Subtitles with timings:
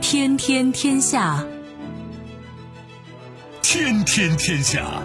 [0.00, 1.44] 天天天下，
[3.62, 5.02] 天天天下。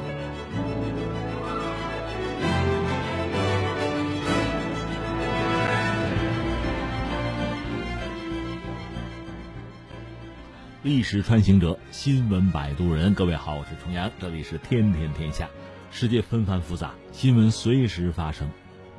[10.82, 13.14] 历史穿行者，新闻摆渡人。
[13.14, 15.50] 各位好，我是重阳，这里是天天天下。
[15.92, 18.50] 世界纷繁复杂，新闻随时发生。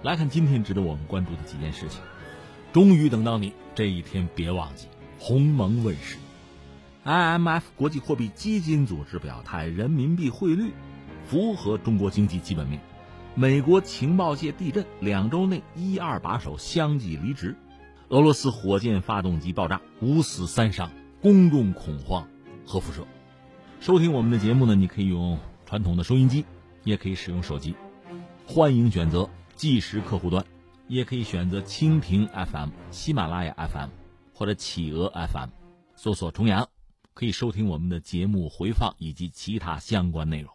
[0.02, 2.02] 来看今天值得我们关注的几件事情。
[2.74, 4.88] 终于等到你这一天，别忘记
[5.18, 6.18] 鸿蒙问世。
[7.06, 10.74] IMF 国际货币基金组织表态，人民币汇率
[11.28, 12.78] 符合中国经济基本面。
[13.34, 17.56] 美国情报界地震，两周内一二把手相继离职。
[18.10, 20.90] 俄罗斯火箭发动机爆炸，五死三伤。
[21.22, 22.26] 公众恐慌
[22.64, 23.06] 核辐射。
[23.78, 26.46] 收听我们的节目呢，你可以用传统的收音机，
[26.82, 27.74] 也可以使用手机。
[28.46, 30.42] 欢迎选择即时客户端，
[30.88, 33.90] 也可以选择蜻蜓 FM、喜马拉雅 FM
[34.32, 35.50] 或者企鹅 FM，
[35.94, 36.66] 搜索“重阳”，
[37.12, 40.50] 可以收听我们的节目回放以及其他相关内容。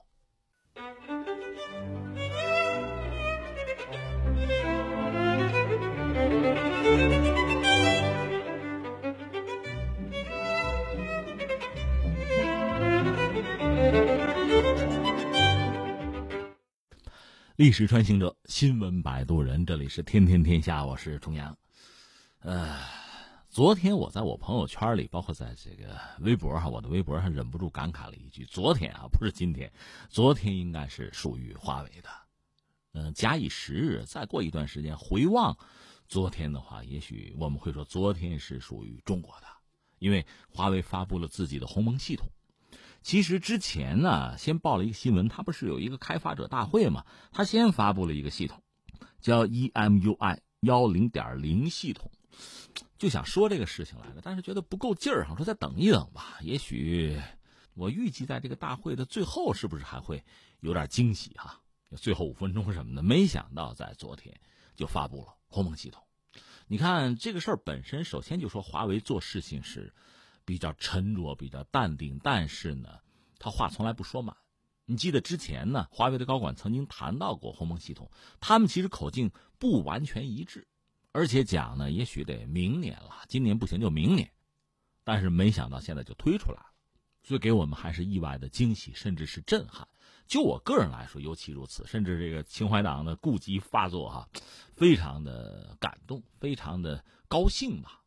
[17.58, 21.58] 历史穿行者，新闻摆渡人，这里是天天天下，我是重阳。
[22.40, 22.78] 呃，
[23.48, 29.72] 昨天我在我朋友圈里，包括在这个微博哈，我的微博上忍不住感慨了一句：昨天啊，不是今天，
[30.10, 32.10] 昨天应该是属于华为的。
[32.92, 35.58] 嗯，假以时日，再过一段时间回望
[36.10, 39.48] 昨天的话，也许我们会说，昨天是属于中国的，
[40.00, 42.28] 因为华为发布了自己的鸿蒙系统。
[43.06, 47.06] 其实之前呢，先报了一个新闻，它不是有一个开发者大会嘛？
[47.32, 48.64] 他先发布了一个系统，
[49.22, 52.12] 叫 EMUI 幺零点零系统，
[52.98, 56.40] 就想说这个事情来了，但是觉得不够劲儿，哈说再等一等吧。
[56.42, 57.22] 也许
[57.76, 60.24] 我预计在这个大会的最后，是不是还会
[60.62, 61.62] 有点惊喜哈？
[61.98, 64.36] 最后五分钟什么的，没想到在昨天
[64.76, 66.02] 就发布了鸿蒙系统。
[66.66, 69.94] 你看这个事儿本身，首先就说华为做事情是。
[70.48, 73.00] 比较沉着，比较淡定，但是呢，
[73.46, 74.36] 他话从来不说满。
[74.86, 79.30] 你记得之前呢，华为的高管曾经谈到过鸿蒙系统，他们其实口径
[79.60, 80.68] 不完全一致，
[81.12, 84.32] 而且讲呢，也许得明年了，今年不行就明年。
[85.04, 86.66] 但是没想到现在就推出来了，
[87.22, 89.88] 所以给我们还是意外的惊喜，甚至是震撼。
[90.26, 94.28] 就我个人来说，尤其如此，甚至这个秦淮党的顾忌发作哈，
[94.76, 98.02] 非常的感动，非常的高兴吧。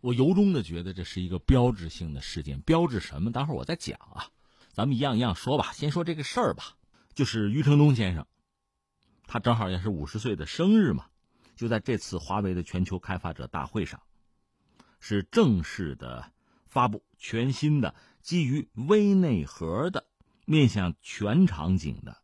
[0.00, 3.32] 我由衷的觉得这是一个标志性的事件，标志什么？
[3.32, 4.30] 待会儿我再讲啊。
[4.78, 5.72] 咱们一样一样说吧。
[5.72, 6.76] 先说这个事儿吧，
[7.12, 8.24] 就是余承东先生，
[9.26, 11.06] 他正好也是五十岁的生日嘛，
[11.56, 14.00] 就在这次华为的全球开发者大会上，
[15.00, 16.30] 是正式的
[16.64, 20.06] 发布全新的基于微内核的、
[20.44, 22.22] 面向全场景的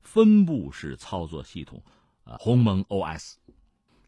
[0.00, 1.84] 分布式操作系统，
[2.24, 3.34] 呃，鸿蒙 OS。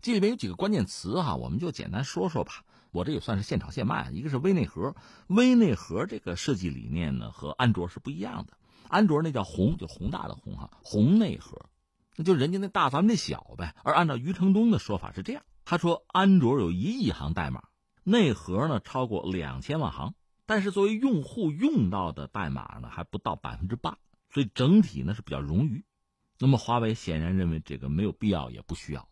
[0.01, 2.65] 这里边有几个关键词哈，我们就简单说说吧。
[2.95, 4.09] 我这也算是现炒现卖。
[4.13, 4.95] 一个是微内核，
[5.27, 8.57] 微内核这个设计理念呢和安卓是不一样的。
[8.89, 11.67] 安卓那叫宏，就宏大的宏哈，宏内核，
[12.15, 13.75] 那就人家那大，咱们那小呗。
[13.83, 17.65] 而按照余承东的说法是这样，他说安卓有一亿行代码，
[18.05, 20.15] 内核呢超过两千万行，
[20.47, 23.99] 但是作为用户用到的代码呢还不到百分之八，
[24.31, 25.85] 所以整体呢是比较冗余。
[26.39, 29.09] 那么华为显然认为这个没有必要也不需要，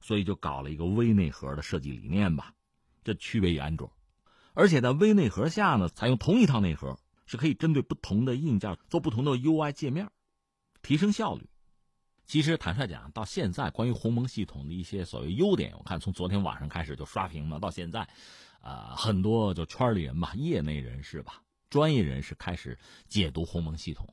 [0.00, 2.54] 所以就搞了一个微内核的设计理念吧。
[3.10, 3.92] 这区别于安卓，
[4.54, 10.08] 而且在微内核下呢，采用同一套内核是可以针对不同的硬件做不同的 UI 界面，
[10.80, 11.48] 提升效率。
[12.24, 18.08] 其实坦率讲，到现在关于鸿蒙系统的一些所谓优点，我看从昨天晚上开始就刷屏了，到现在，
[18.60, 22.78] 啊，很多就圈里人吧、业内人士吧、专业人士开始
[23.08, 24.06] 解读鸿蒙系统。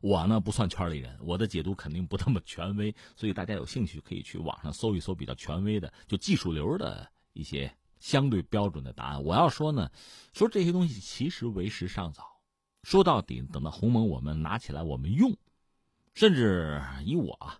[0.00, 7.74] 我呢不算圈里人，我的解读肯定不那么权威，所以大家有兴趣可以去网上搜一搜比较权威的，就技术流的一些。
[8.06, 9.90] 相对标准的答案，我要说呢，
[10.32, 12.40] 说这些东西其实为时尚早。
[12.84, 15.36] 说到底，等到鸿蒙我们拿起来我们用，
[16.14, 17.58] 甚至以我啊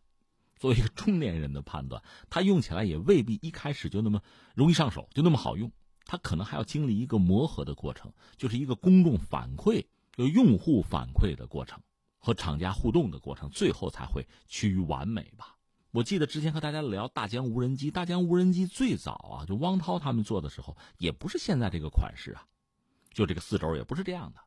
[0.56, 2.00] 作为一个中年人的判断，
[2.30, 4.22] 它用起来也未必一开始就那么
[4.54, 5.68] 容易上手，就那么好用。
[6.04, 11.76] 它可能还要经历一个磨合的过程，就是一个公众反馈、就用户反馈的过程
[12.20, 15.55] 和厂家互动的过程，最后才会趋于完美吧。
[15.96, 22.46] 我记得之前和大家聊大疆无人机，大疆无人机最早啊，就汪涛他们做的时候，也不是现在这个款式啊，
[23.14, 24.40] 就这个四轴也不是这样的，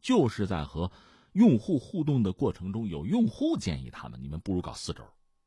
[0.00, 0.90] 就是在和
[1.34, 5.04] 用户互动的过程中，有用户建议他们，你们不如搞四轴，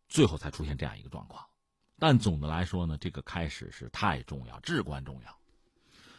[0.08, 1.46] 最后才出现这样一个状况。
[1.98, 5.40] 但总的来说呢，这个开始是太重要，至关重要。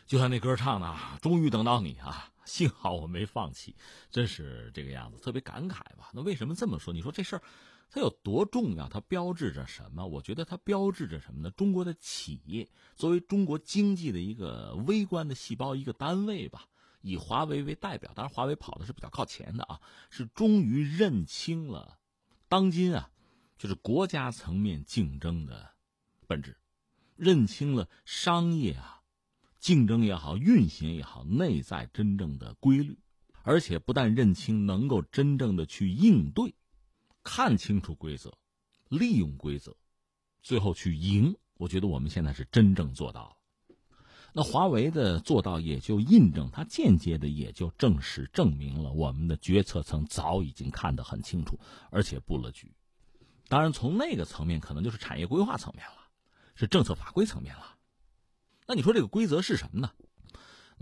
[0.06, 2.30] 就像那歌唱的，终于等到你啊！
[2.44, 3.74] 幸好我没放弃，
[4.10, 6.10] 真是这个样子，特别感慨吧？
[6.12, 6.92] 那为什么这么说？
[6.92, 7.42] 你说这事儿
[7.90, 8.88] 它有多重要？
[8.88, 10.06] 它标志着什么？
[10.06, 11.50] 我觉得它标志着什么呢？
[11.50, 16.66] 中国的企业作为中国经济的一个微观的细胞，一个单位吧。
[17.02, 21.98] 以华为为代表，当然华为跑的是比较靠前的啊，是终于认清了
[22.46, 23.10] 当今啊，
[23.56, 25.70] 就是国家层面竞争的
[26.26, 26.58] 本质，
[27.16, 29.00] 认清了商业啊
[29.58, 32.98] 竞争也好，运行也好，内在真正的规律，
[33.42, 36.54] 而且不但认清，能够真正的去应对，
[37.22, 38.32] 看清楚规则，
[38.88, 39.76] 利用规则，
[40.42, 41.36] 最后去赢。
[41.56, 43.36] 我觉得我们现在是真正做到了。
[44.32, 51.58] 那华为的做到，也就印证它间接的，也就证实证明了我们的决策层早已经看得很清楚，
[51.90, 52.72] 而且布了局。
[53.48, 56.08] 当然，从那个层面，可能就是产业规划层面了，
[56.54, 57.76] 是政策法规层面了。
[58.68, 59.90] 那你说这个规则是什么呢？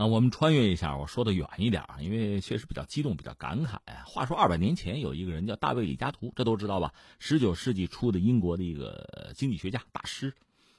[0.00, 3.76] 那我们穿越一下，我说的远一点啊因为确实比较激动，比较感慨。
[4.06, 6.94] 话说二百年前，有一个人叫大卫李嘉图，这都知道吧？
[7.18, 10.32] 十九世纪初的英国的一个经济学家大师。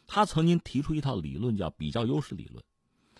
[0.08, 2.64] 他曾经提出一套理论，叫比较优势理论。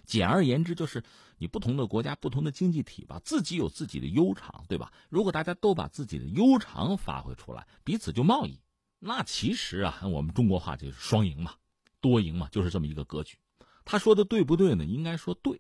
[0.06, 1.04] 简而言之，就是
[1.38, 4.94] 你不同的国家、不同的经济体吧，自己有自己的优长，对吧？
[5.10, 8.58] 如果大家都把自己的优长发挥出来，彼此就贸易，
[9.00, 11.56] 那其实啊，我们中国话就是双赢嘛，
[12.00, 13.38] 多赢嘛，就是这么一个格局。
[13.84, 14.86] 他说的对不对呢？
[14.86, 15.60] 应该说对。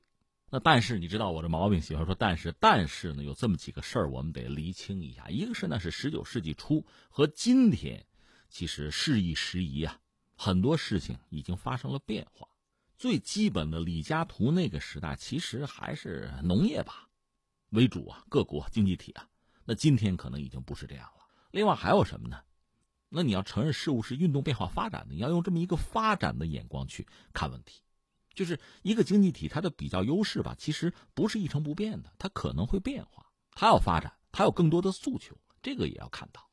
[0.52, 5.30] 那但是你知道我这毛病，喜欢说但是，但是呢，有这么几个事儿，我们得厘清一下。
[5.30, 8.06] 一个是呢，是十九世纪初和今天，
[8.50, 10.00] 其实事易时移啊。
[10.36, 12.48] 很多事情已经发生了变化，
[12.98, 17.10] 最基本的李嘉图那个时代其实还是农业吧
[17.72, 19.28] 为主啊，各国经济体啊。
[19.66, 21.26] 那今天可能已经不是这样了。
[21.52, 22.40] 另外还有什么呢？
[23.10, 27.82] 那你要承认事物是运动变化发展的，你要用这么一个发展的眼光去看问题，
[28.34, 36.48] 就是一个经济体它的比较优势吧，其实不是一成不变的，它可能会变化，它要发展，它有更多的诉求，这个也要看到。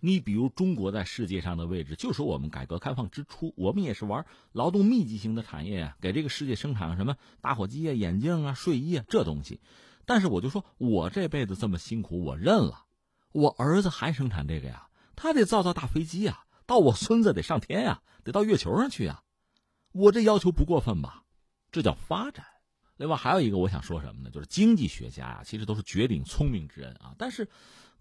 [0.00, 9.60] 你比如中国在世界上的位置，就是我们改革开放之初，我们也是玩劳动密集型的产业啊，给这个世界生产什么打火机啊、眼镜啊、睡衣啊这东西。
[10.04, 12.84] 但是我就说，我这辈子这么辛苦，我认了。
[13.32, 19.22] 我儿子还生产这个呀，他得造造大飞机啊，到我孙子得上天呀，得到月球上去呀。
[19.94, 21.24] 我这要求不过分吧？
[21.72, 22.44] 这叫发展。
[22.98, 24.30] 另外还有一个我想说什么呢？
[24.30, 27.48] 就是经济学家呀，其实都是绝顶聪明之人啊，但是。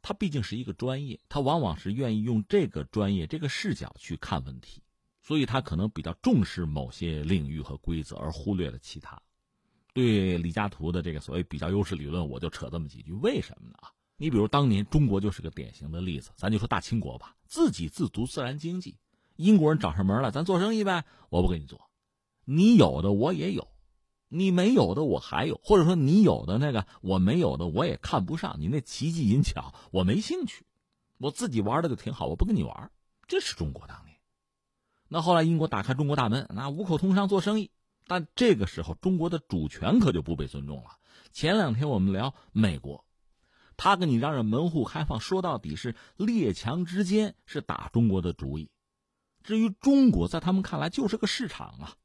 [0.05, 4.83] 他毕竟是一个专业，他往往是愿意用这个专业、这个视角去看问题，
[5.21, 9.17] 所以他可能比较重视某些领域和规则，而忽略了其他。
[9.93, 13.13] 对李嘉图的这个所谓比较优势理论，我就扯这么几句。
[13.13, 13.75] 为什么呢？
[13.79, 18.97] 啊，你比如当年中国就是个典型的例子，咱就说大清国吧，自给自足自然经济，
[19.35, 21.89] 英国人找上门了，咱做生意呗，我不跟你做，
[22.45, 23.67] 你有的我也有。
[24.35, 28.55] 你没有的我还有，或者说你有的那个我没有的我也看不上。
[28.59, 30.65] 你那奇技淫巧我没兴趣，
[31.19, 32.91] 我自己玩的就挺好，我不跟你玩。
[33.27, 34.17] 这是中国当年。
[35.07, 37.69] 那后来英国打开中国大门，那五口通商做生意，
[38.07, 40.97] 但这个时候中国的主权可就不被尊重了。
[41.31, 43.05] 前两天我们聊美国，
[43.77, 48.71] 他跟你嚷嚷门户开放，说到底是列强之间是打中国的主意。
[49.43, 51.95] 至于中国，在他们看来就是个市场啊。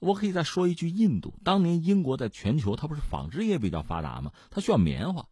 [0.00, 4.32] 我可以再说一句，印度当年英国在全球，它不是纺织业比较发达吗？
[4.50, 5.28] 它需要棉花，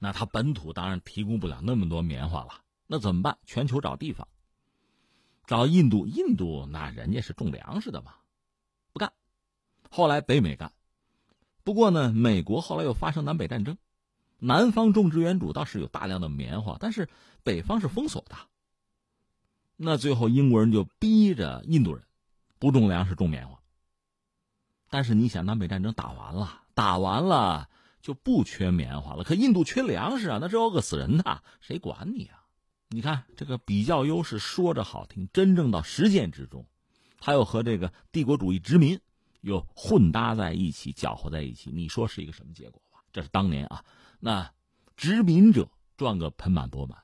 [0.00, 2.62] 那它本土当然提供不了那么多棉花了。
[2.88, 3.38] 那怎么办？
[3.46, 4.26] 全球找地方，
[5.46, 6.06] 找印度。
[6.06, 8.14] 印度那人家是种粮食的嘛，
[8.92, 9.12] 不干。
[9.88, 10.72] 后来北美干，
[11.62, 13.78] 不过呢，美国后来又发生南北战争，
[14.38, 17.08] 南方种植园主倒是有大量的棉花，但是
[17.44, 18.36] 北方是封锁的。
[19.80, 22.04] 那最后英国人就逼着印度人
[22.58, 23.60] 不种粮食，种棉花。
[24.90, 27.70] 但是你想，南北战争打完了，打完了
[28.02, 29.22] 就不缺棉花了。
[29.22, 32.44] 可印度缺粮食啊，那这饿死人的，谁管你啊？
[32.88, 36.66] 你看这个比较优势说着好听，真正到实践之中，
[37.20, 38.98] 它又和这个帝国主义殖民
[39.42, 41.70] 又混搭在一起，搅和在一起。
[41.72, 43.04] 你说是一个什么结果吧？
[43.12, 43.84] 这是当年啊，
[44.18, 44.52] 那
[44.96, 46.98] 殖民者赚个盆满钵满，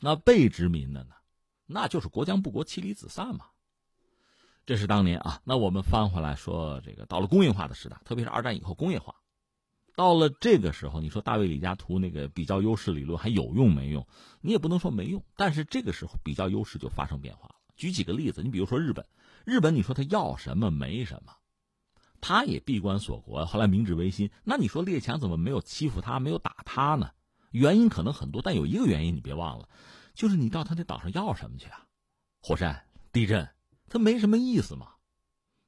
[0.00, 1.14] 那被殖民的呢，
[1.72, 3.46] 那就是国将不国，妻离子散嘛。
[4.64, 9.16] 这是当年啊，那我们翻回来说，这个到了工业化的时代，特别是二战以后工业化，
[9.96, 14.06] 到了这个时候，你说大卫李嘉图那个比较优势理论还有用没用？
[14.40, 17.56] 你也不能说没用，但是这个时候比较优势就发生变化了。
[17.76, 19.04] 举几个例子，你比如说日本，
[19.44, 21.32] 日本你说他要什么没什么，
[22.20, 27.10] 他也闭关锁国，后来明治维新，那你说列强怎么没有欺负他，没有打他呢？
[27.50, 29.68] 原因可能很多，但有一个原因你别忘了，
[30.14, 31.86] 就是你到他那岛上要什么去啊？
[32.40, 33.48] 火山、地震，
[33.88, 34.88] 它没什么意思嘛。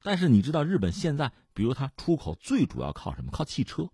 [0.02, 3.30] 但是你知道日本现在，比如它出口最主要靠什么？
[3.30, 3.88] 靠汽车。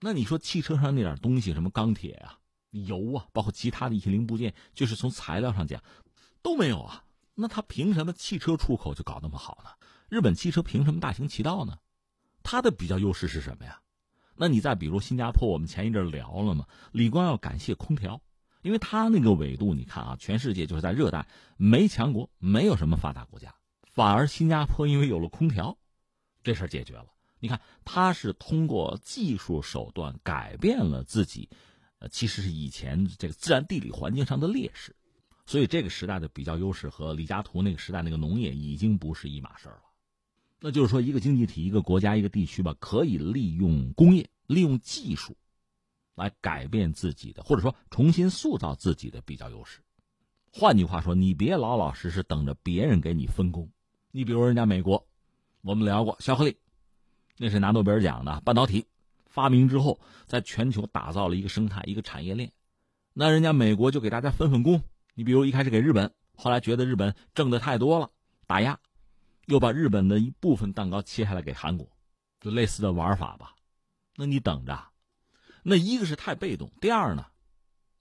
[0.00, 2.38] 那你说汽车上那点东西，什么钢铁啊、
[2.70, 5.82] 油啊，包括其他的一些零部件，就是从材料上讲
[6.42, 7.02] 都没有啊。
[7.34, 9.70] 那他凭什么汽车出口就搞那么好呢？
[10.08, 11.78] 日本汽车凭什么大行其道呢？
[12.42, 13.80] 它的比较优势是什么呀？
[14.36, 18.20] 那你再比如新加坡，我们前一阵聊了嘛，李光要感谢空调，
[18.66, 21.24] 因为它那个纬度，你看啊，全世界就是在热带，
[21.56, 23.54] 没强国，没有什么发达国家。
[23.84, 25.78] 反而新加坡因为有了空调，
[26.42, 27.06] 这事解决了。
[27.38, 31.48] 你看，他是通过技术手段改变了自己，
[32.00, 34.96] 呃，其实是以前这个自然地理环境上的劣势，
[35.46, 39.82] 所以这个时代的比较优势和李嘉图那个时代那个农业已经不是一码事儿了。
[40.58, 45.36] 那就是说，一个经济体、一个国家、一个地区吧，可以利用工业、利用技术，
[46.16, 49.80] 来改变自己的，或者说重新塑造自己的比较优势。
[50.52, 53.70] 换句话说，你别老老实实等着别人给你分工。
[54.10, 55.06] 你比如人家美国，
[55.60, 56.56] 我们聊过肖克利，
[57.36, 58.86] 那是拿诺贝尔奖的半导体
[59.26, 62.50] 发明之后，在全球打造了一个生态、一个产业链。
[63.12, 64.82] 那人家美国就给大家分分工。
[65.14, 68.10] 你比如一开始给日本，后来觉得日本挣的太多了，
[68.46, 68.78] 打压，
[69.46, 71.86] 又把日本的一部分蛋糕切下来给韩国，
[72.40, 73.54] 就类似的玩法吧。
[74.16, 74.82] 那你等着，
[75.68, 77.26] 那一个是太被动，第二呢，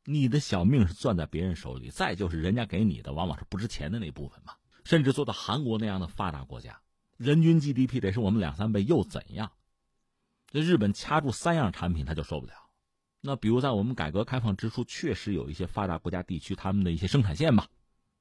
[0.04, 4.54] 你的小命是攥在别人手里，再就是人家给你的往往是不值钱的那部分嘛。
[4.84, 6.80] 甚至做到韩国那样的发达国家，
[7.18, 9.52] 人均 GDP 得是我们两三倍又怎样？
[10.52, 12.54] 这日本掐住三样产品他就受不了。
[13.20, 17.68] 那比如在我们改革开放之初，确实有一些发达国家地区他们的一些生产线吧，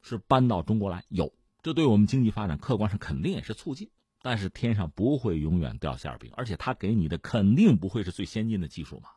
[0.01, 1.31] 是搬到中国来，有
[1.63, 3.91] 这对我们经济发展客观上肯定也是促进。
[4.23, 9.11] 但是天上不会永远掉馅饼，而且他给你的肯定不会是最先进的技术嘛，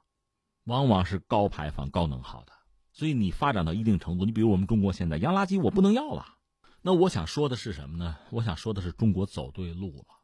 [0.67, 2.51] 往往是高排放、高能耗的。
[2.91, 6.35] 所以你发展到一定程度，你比如我们中国现在洋垃圾我不能要了。
[6.81, 8.17] 那我想说的是什么呢？
[8.31, 10.15] 我想说的是中国走对路了。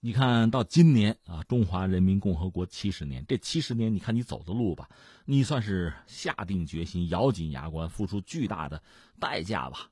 [0.00, 4.88] 你看到今年啊，中华人民共和国七十年，这七十年，你看你走的路吧，
[5.26, 8.82] 你算是下定决心、咬紧牙关、付出巨大的
[9.20, 9.90] 代价吧。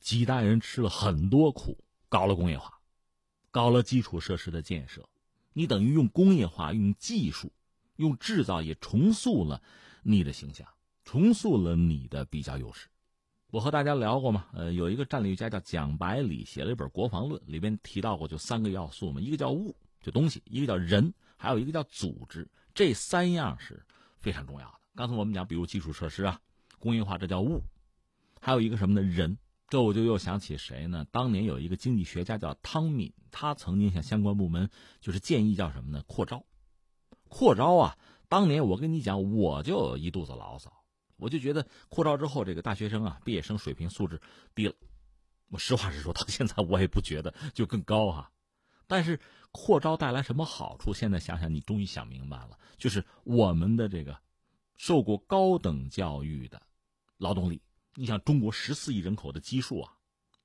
[0.00, 1.78] 几代人吃了很多苦，
[2.08, 2.80] 搞了工业化，
[3.50, 5.08] 搞了基础设施的建设，
[5.52, 7.52] 你等于用工业化、用技术、
[7.96, 9.62] 用制造业重塑了
[10.02, 10.66] 你的形象，
[11.04, 12.88] 重塑了你的比较优势。
[13.50, 22.48] 我和大家聊过嘛，呃，有一个战略家叫蒋百里，写了一本《国防论》，里边提到过就三个要素嘛，一个叫物，就东西；一个叫人，还有一个叫组织。
[22.74, 23.80] 这三样是
[24.18, 24.74] 非常重要的。
[24.96, 26.40] 刚才我们讲，比如基础设施啊，
[26.80, 27.60] 工业化，这叫物；
[28.40, 29.06] 还有一个什么呢？
[29.06, 29.38] 人。
[29.68, 31.06] 这我就又想起谁呢？
[31.10, 34.68] 当年有一个经济学家叫汤敏，他曾经向相关部门
[35.00, 36.02] 就是建议叫什么呢？
[36.06, 36.44] 扩招。
[37.34, 37.98] 扩招啊！
[38.28, 40.72] 当年我跟你讲，我就一肚子牢骚。
[41.16, 44.20] 我就觉得扩招之后，这个大学生啊，毕业生水平素质
[44.54, 44.74] 低了。
[45.48, 48.30] 我实话实说，到现在我也不觉得就更高哈。
[48.86, 49.18] 但是
[49.50, 50.94] 扩招带来什么好处？
[50.94, 54.16] 现在想想，你终于想明白了，就是我们的这个
[54.76, 56.62] 受过高等教育的
[57.16, 57.60] 劳动力，
[57.96, 59.92] 你想中国十四亿人口的基数啊，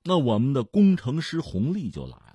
[0.04, 2.29] 那我们的工程师红利就来了。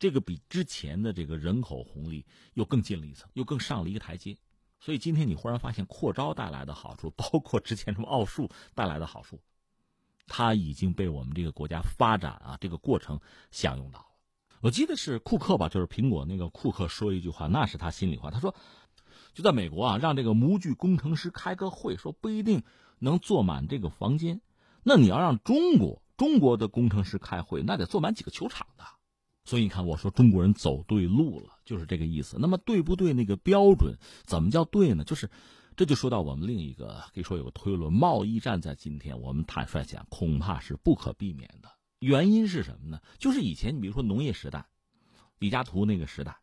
[0.00, 4.36] 这个比之前的这个人口红利又更进了一层，又更上了一个台阶。
[4.80, 9.38] 所以今天你忽然发现扩招带来的好处，包括之前什么奥数带来的好处，
[10.26, 14.06] 它已经被我们这个国家发展啊这个过程享用到了。
[14.62, 18.30] 我记得是库克吧，就是苹果那个库克说一句话，那是他心里话。
[18.30, 18.54] 他说，
[19.34, 22.62] 就在美国啊，让这个模具工程师开个会，说不一定
[22.98, 24.40] 能坐满这个房间。
[24.82, 28.84] 那你要让中国中国的工程师开会，那得坐满几个球场的。
[29.44, 32.36] 所以你看，我说中国人走对路了，就是这个意思。
[32.38, 33.12] 那么对不对？
[33.12, 35.02] 那个标准怎么叫对呢？
[35.02, 35.28] 就是，
[35.76, 41.70] 这就说到我们另一个可以说有个推论：贸易战在今天，我们坦率讲，恐怕是不可避免的。
[42.00, 43.00] 原因是什么呢？
[43.18, 44.66] 就是以前你比如说农业时代，
[45.38, 46.36] 李嘉图那个时代，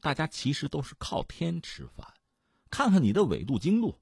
[0.00, 2.06] 大家其实都是靠天吃饭。
[2.70, 3.98] 看看你的纬度经度，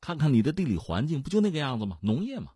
[0.00, 1.98] 看看你的地理环境，不就那个样子吗？
[2.02, 2.52] 农业嘛，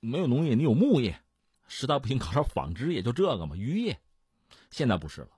[0.00, 1.20] 没有农业，你有牧业，
[1.68, 4.00] 实在不行搞点纺织业，就这个嘛，渔业。
[4.76, 5.30] 现在不是了，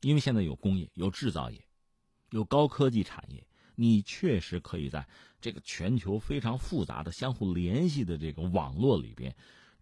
[0.00, 1.64] 因为现在有工业、有制造业、
[2.30, 5.06] 有高科技产业，你确实可以在
[5.40, 9.32] 这个全球非常复杂的、相互联系的这个网络里边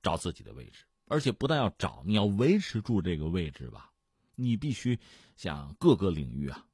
[0.02, 0.84] 找自己的位置。
[1.06, 3.90] 而且不但要找，你要维持住这个位置吧，
[4.34, 4.98] 你必须
[5.38, 6.66] 想各个领域啊，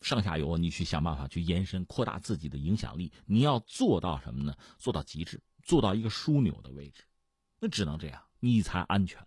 [0.00, 3.10] 上下游你去想办法去延伸、扩大自己的影响力。
[3.26, 4.56] 你要做到什么呢？
[4.78, 7.02] 做到极致，做到一个枢纽的位置，
[7.58, 9.26] 那只能这样，你才安全。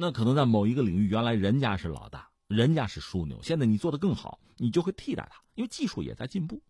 [0.00, 6.62] 那可能在某一个领域，原来人家是老大，人家是枢纽，现在你做的更好，你就会替代他，因为技术也在进步。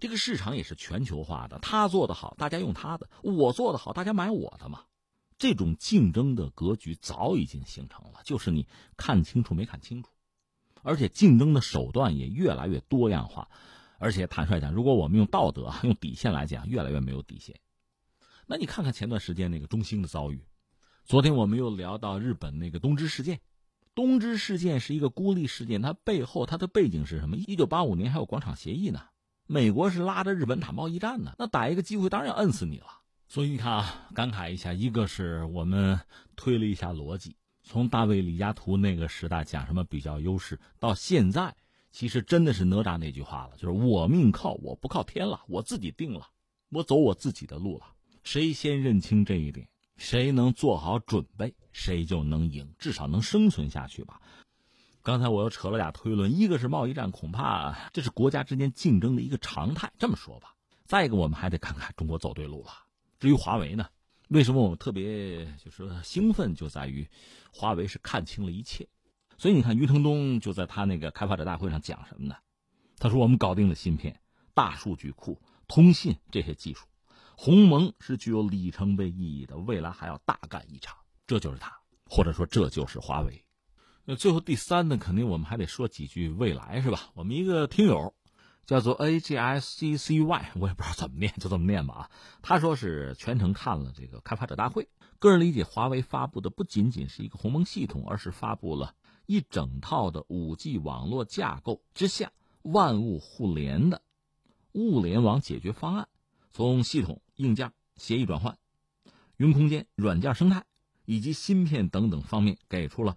[0.00, 4.82] 这个市场也是全球化的，他做的好，大家用他的；我做的好，大家买我的嘛。
[5.38, 10.10] 这种竞争的格局早已经形成了，就是你看清楚没看清楚，
[10.82, 13.48] 而且竞争的手段也越来越多样化。
[13.98, 17.54] 而且坦率讲，如果我们用道德、用底线来讲，越来越没有底线。
[18.48, 20.44] 那你看看前段时间那个中兴的遭遇，
[21.04, 23.40] 昨天我们又聊到日本那个东芝事件。
[23.94, 27.36] 东芝事件是一个孤立事件，它背后它的背景是什么？
[27.36, 29.02] 一九八五年还有广场协议呢，
[29.46, 32.86] 美国是拉着日本打贸易战呢，那逮一个机会当然要摁死你了。
[33.28, 36.00] 所以你看啊，感慨一下，一个是我们
[36.36, 41.54] 推了一下逻辑，从大卫李嘉图那个时代讲什么比较优势，到现在
[41.90, 46.28] 其实真的是哪吒那句话了，就是我命靠我不靠天了，我自己定了，
[46.70, 47.84] 我走我自己的路了。
[48.22, 49.68] 谁先认清这一点？
[50.02, 54.20] 谁能做好准备，谁就能赢，至少能生存下去吧。
[55.00, 59.92] 刚才我又扯了俩推论，一个是贸易战，恐怕 这是国家之间竞争的一个常态。
[59.98, 60.56] 这么说吧，
[60.86, 62.72] 再一个，我们还得看看中国走对路了。
[63.20, 63.86] 至于华为呢，
[64.28, 67.08] 为什么我们特别就是兴奋，就在于
[67.52, 68.88] 华为是看清了一切。
[69.38, 72.34] 所以你看，余承东就在他那个开发者大会上讲什么呢？
[72.98, 74.20] 他说：“我们搞定了芯片、
[74.52, 76.86] 大数据库、通信这些技术。”
[77.36, 80.96] 鸿蒙是具有里程碑意义的，未来还要大干一场，
[81.26, 81.72] 这就是它，
[82.06, 83.44] 或者说这就是华为。
[84.04, 87.10] 那最后第三呢，肯定我们还得说几句未来，是吧？
[87.14, 88.14] 我们一个听友
[88.66, 92.10] 叫做 A G S C C Y，我也不知道怎么念，就这么念吧啊。
[92.42, 98.94] 他说是全程看了这个开发者大会，个人理解，华为发布的不仅仅是一个鸿蒙系统，而是发布了
[99.26, 104.02] 一整套的五 G 网络架构之下万物互联的
[104.72, 106.08] 物联网解决方案。
[106.52, 108.58] 从系统、硬件、协议转换、
[109.38, 110.66] 云空间、软件生态
[111.06, 113.16] 以及芯片等等方面，给出了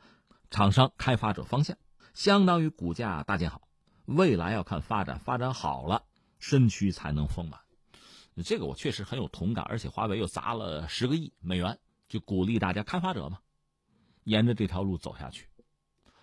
[0.49, 1.77] 厂商开发者方向，
[2.13, 3.67] 相当于股价搭建好。
[4.05, 6.03] 未来要看发展，发展好了，
[6.39, 7.59] 身躯才能丰满。
[8.43, 11.77] 这个我确实很有同感，而且华为又砸了十个亿美元，
[12.07, 13.39] 就鼓励大家开发者嘛，
[14.23, 15.47] 沿着这条路走下去。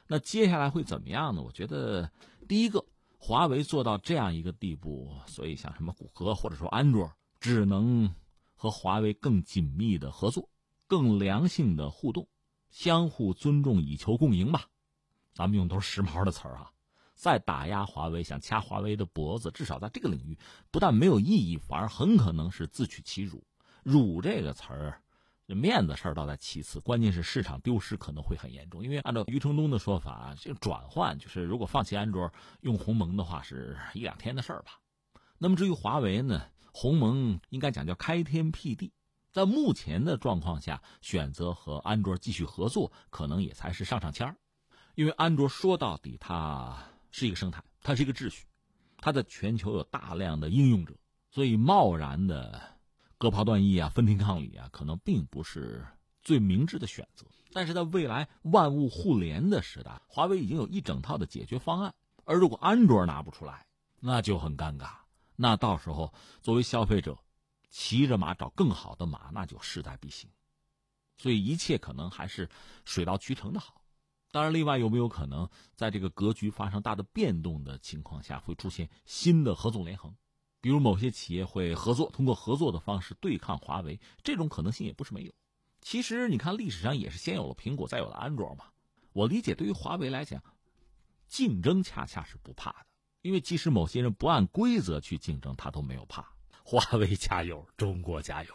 [0.07, 1.43] 那接下来会怎么样呢？
[1.43, 2.11] 我觉得
[2.49, 2.87] 第一个。
[3.25, 7.09] 华为做到这样一个地步，所以像什么谷歌或者说安卓，
[7.39, 8.13] 只能
[8.57, 10.51] 和华为更紧密的合作，
[10.89, 12.27] 更良性的互动，
[12.71, 14.67] 相互尊重，以求共赢吧。
[15.33, 16.73] 咱们用都是时髦的词儿啊，
[17.15, 20.37] 再打压华为，想掐华为的脖子，至少在这个领域，
[20.73, 23.45] 不但没有意义，反而很可能是自取其辱。
[23.85, 25.02] 辱这个词儿。
[25.55, 28.83] 面子事儿倒在其次，关键是市场丢失可能会很严重。
[28.83, 34.79] 因为按照余承东的说法，这个转换就是如果放弃安卓用鸿蒙的话，是一两天的事儿吧。
[35.39, 38.93] 那么至于华为呢，鸿蒙应该讲叫开天辟地，
[39.33, 44.37] 在目前的状况下，选择和安卓继续合作，可能也才是上上签儿。
[44.95, 46.77] 因为安卓说到底，它
[47.11, 48.47] 是一个生态，它是一个秩序，
[48.99, 50.95] 它在全球有大量的应用者，
[51.31, 52.72] 所以贸然的。
[53.23, 55.87] 割袍断义啊，分庭抗礼啊，可能并不是
[56.23, 57.25] 最明智的选择。
[57.53, 61.95] 但是在未来万物互联的时代，华为已经有一整套的解决方案。
[62.25, 63.65] 而如果安卓拿不出来，
[64.01, 64.91] 那就很尴尬。
[65.37, 67.17] 那到时候作为消费者，
[67.71, 70.29] 骑着马找更好的马，那就势在必行。
[71.17, 72.51] 所以一切可能还是
[72.85, 73.81] 水到渠成的好。
[74.33, 80.13] 当然，另外有没有可能在这个格局发生大的变动的情况下，会出现新的合纵连横？
[80.63, 85.33] 比如某些企业会合作，通过合作的方式对抗华为，这种可能性也不是没有。
[85.81, 88.67] 其实你看历史上也是先有了苹果，再有了安卓嘛。
[89.13, 90.41] 我理解，对于华为来讲，
[91.27, 92.87] 竞争恰恰是不怕的，
[93.23, 96.25] 因为即使某些人不按规则去竞争，他都没有怕。
[96.65, 98.55] 华为加油，中国加油！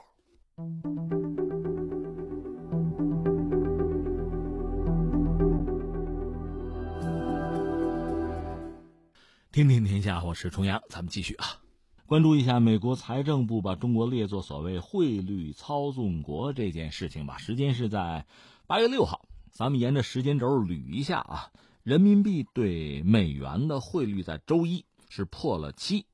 [9.52, 11.67] 听听天下，我是重阳，咱们继续啊。
[12.08, 17.38] 关注一下美国财政部把中国列作所谓汇率操纵国这件事情吧。
[17.38, 18.26] 时间是在
[18.66, 21.52] 八月六号，咱们沿着时间轴捋一下啊。
[21.84, 26.06] 人民币对美元的汇率在周一是破了七，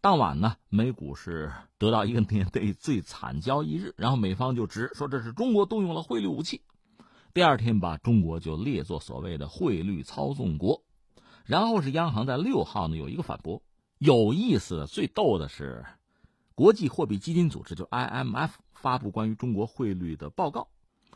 [0.00, 6.60] 当晚呢，美股是得到一个年内最惨交易日，然后美方就直说这是中国动用了汇率武器，
[7.32, 10.82] 第二天把中国就列作所谓的汇率操纵国，
[11.44, 13.62] 然后是央行在六号呢有一个反驳。
[14.00, 15.84] 有意思、最逗的是，
[16.54, 20.68] 国际货币基金组织就 IMF 发布关于中国汇率的报告，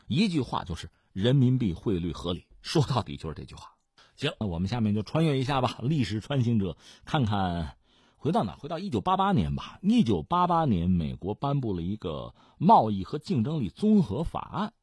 [0.07, 2.47] 一句话就是人民币汇率合理。
[2.61, 3.71] 说到底就是这句话。
[4.17, 7.79] 行，那我们下面就穿越一下吧， 历史穿行者，看看
[8.19, 8.55] 回到哪？
[8.57, 9.79] 回到一九八八年吧。
[9.81, 14.75] 一九八八年，美国颁布了一个贸易和竞争力综合法案，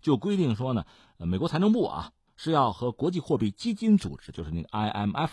[0.00, 0.86] 就规定说呢，
[1.18, 5.28] 美国财政部啊是要和国际货币基金组织，就是那个 IMF。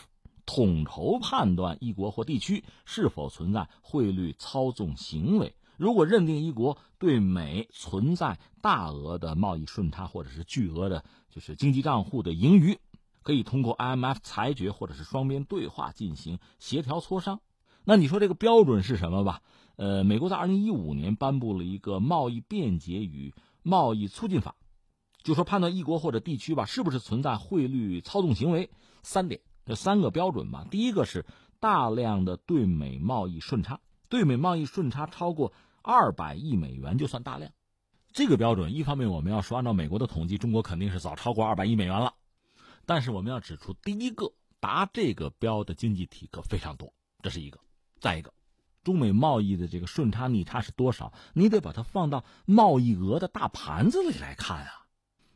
[0.47, 5.53] 统筹判断一国或地区是否存在汇率操纵行为。
[5.77, 12.79] 如果认定一国对美存在大额的贸易顺差或者是巨额的，就是经济账户的盈余，
[13.21, 17.41] 可以通过 IMF 裁决或者是双边对话进行协调磋商。
[17.83, 19.41] 那你说这个标准是什么吧？
[19.75, 24.55] 呃，美国在二零一五年颁布了一个贸易便捷与贸易促进法，
[25.21, 28.71] 就说判断一国或者地区吧是不是存在汇率操纵行为，
[29.03, 30.65] 三点，这三个标准吧。
[30.71, 31.25] 第一个是
[31.59, 35.53] 大量的对美贸易顺差，对美贸易顺差超过。
[35.89, 37.49] 二百亿美元就算大量，
[38.11, 42.13] 这个标准一方面我们要说，按照美国的统计，中国肯定是早超过二百亿美元了。
[42.85, 47.61] 但是我们要指出，第一个达这个标的经济体可非常多，这是一个。
[48.01, 48.33] 再一个，
[48.83, 51.13] 中美贸易的这个顺差逆差是多少？
[51.31, 54.86] 你得把它放到贸易额的大盘子里来看啊。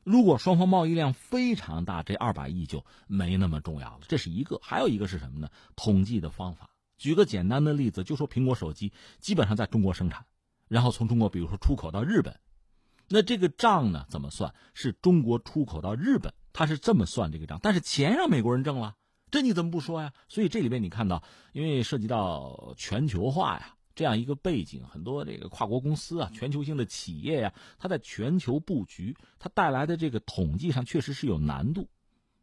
[0.04, 4.02] 如果双方贸易量非常大，这二百亿就没那么重要了。
[4.08, 5.50] 这是一个，还有一个是什么呢？
[5.76, 6.70] 统计的方法。
[6.98, 10.26] 举个简单的例子，就说苹果手机基本上在中国生产。
[10.68, 12.40] 然后从中国，比如说出口到日本，
[13.10, 14.54] 那这个账呢怎么算？
[14.74, 17.60] 是中国出口到日本，它是这么算这个账。
[17.62, 18.96] 但是钱让美国人挣了，
[19.30, 20.14] 这你怎么不说呀？
[20.30, 31.88] 所以这里边你看到，因为涉及到全球化呀这样一个背景，很多这个跨国公司啊、全球性的企业呀，它在全球布局，它带来的这个统计上确实是有难度。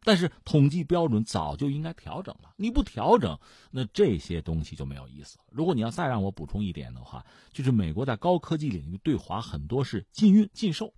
[0.05, 3.39] 但是统计标准早就应该调整了，你不调整，
[3.71, 5.43] 那这些东西就没有意思了。
[5.51, 10.93] 如果你要再让我补充一点的话，就是美国在高科技领域对华很多是禁运禁售，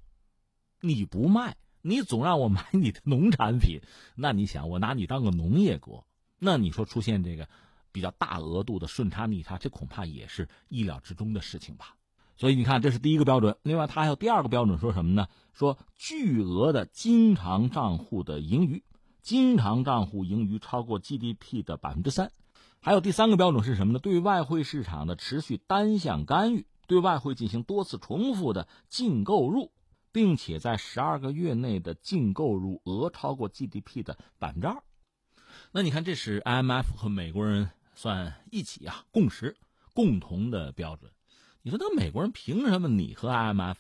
[0.80, 3.80] 你不卖，你总让我买你的农产品，
[4.14, 6.06] 那你想我拿你当个农业国，
[6.38, 7.50] 那你说出现这个
[7.92, 11.96] 比较大额度的顺差逆差，这恐怕也是意料之中的事情吧。
[12.38, 13.56] 所以你看，这是第一个标准。
[13.64, 15.28] 另外，它还有第二个标准，说什么呢？
[15.54, 18.84] 说巨额的经常账户的盈余。
[19.22, 22.32] 经常账户盈余超过 GDP 的百分之三，
[22.80, 24.00] 还有第三个标准是什么呢？
[24.00, 29.72] 对外汇市场的持续单向干预，对外汇进行多次重复的净购入，
[30.12, 34.82] 并且在十二个月内的净购入额超过 GDP 的百分之二。
[35.72, 37.70] 那你看，这是 IMF 和美国人
[38.02, 39.56] 算一起啊共识
[39.94, 41.12] 共同的标准。
[41.62, 43.76] 你说那美国人凭什么你和 IMF？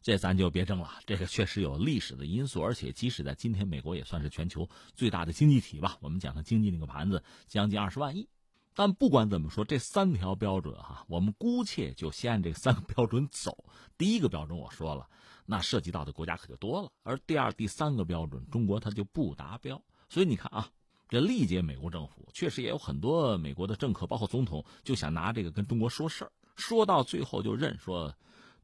[0.00, 5.98] 这咱就别争了，这个确实有历史的因素，而且即使在今天，美国也算是全球最大的经济体吧。
[6.00, 8.26] 我们讲它经济那个盘子将近二十万亿，
[8.72, 13.62] 但不管怎么说，这三条标准哈，我们姑且就先按这三个标准走。
[13.98, 15.06] 第一个标准我说了，
[15.44, 19.78] 那涉及到的国家可就多了，而第二、第三个标准，中国它就不达标。
[20.08, 20.70] 所以你看啊，
[21.08, 28.14] 这历届美国政府确实也有很多美国的政客，包括总统，就想拿这个跟中国说事儿，说到最后就认说。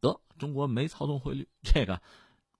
[0.00, 2.02] 得，中国没操纵汇率，这个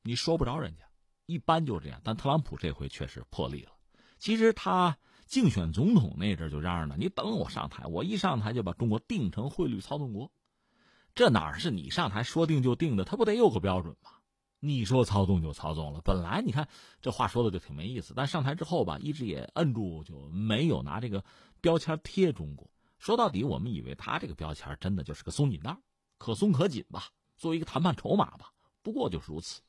[0.02, 0.84] 你说不着人家，
[1.26, 2.00] 一般就是这样。
[2.04, 3.72] 但特朗普这回确实破例了。
[4.20, 10.30] 其实他竞选总统那阵就嚷嚷呢：“你等我上台，我一上台就把中国定成汇率操纵国。”
[11.16, 13.02] 这哪是你上台说定就定的？
[13.02, 14.10] 他不得有个标准吗？
[14.64, 16.00] 你说操纵就操纵了。
[16.04, 16.68] 本来你看
[17.00, 21.24] 这话说的就挺没意思，但上台之后吧，一直也摁住，就没有拿这个
[21.60, 22.70] 标签贴中国。
[23.00, 25.76] 说到底，我们以为他这个标签真的就是个松紧带，
[26.16, 27.08] 可松可紧吧。
[27.36, 29.60] 作为一个谈判筹码吧，不过就是如此。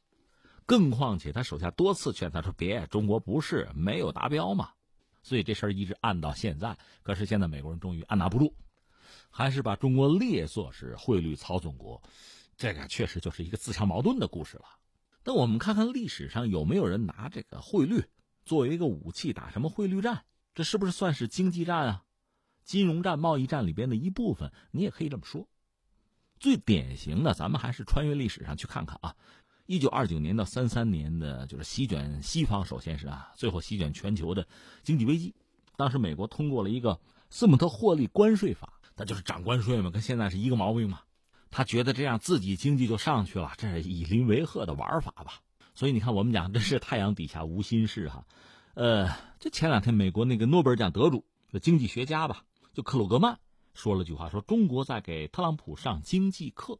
[0.67, 4.69] 更况且他手下多次劝他说：“别，中国不是没有达标嘛。”
[5.23, 6.77] 所以这事儿一直按到现在。
[7.01, 8.55] 可是现在美国人终于按捺不住，
[9.31, 11.99] 还是把中国列作是汇率操纵国。
[12.55, 14.65] 这个确实就是一个自相矛盾的故事了。
[15.25, 18.05] 那我们看看历史上有没有人拿这个汇率
[18.45, 20.25] 作为一个武器打什么汇率战？
[20.53, 22.03] 这是不是算是经济战啊、
[22.63, 24.51] 金融战、贸易战里边的一部分？
[24.71, 25.47] 你也可以这么说。
[26.39, 29.15] 最典型的，咱们还是穿越历史上去看看啊。
[29.65, 34.45] 一九二九年到三三年的，就是席卷西方，首先是啊，最后席卷全球的
[34.83, 35.33] 经济危机。
[35.77, 40.99] 当时美国通过了一个斯姆特霍利关税法，那就是涨关税嘛，跟现在是一个毛病嘛。
[41.55, 45.41] 他觉得这样自己经济就上去了，这是以邻为壑的玩法吧。
[45.75, 48.25] 所以你看，我们讲这是太阳底下无心事哈。
[48.73, 53.37] 呃，就前两天美国那个诺贝尔奖得主，就经济学家吧，就克鲁格曼。
[53.75, 56.79] 说了句话，说中国在给特朗普上经济课。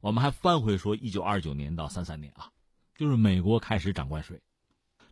[0.00, 2.50] 我们还翻回说，一九二九年到三三年啊，
[2.96, 4.40] 就是美国开始涨关税，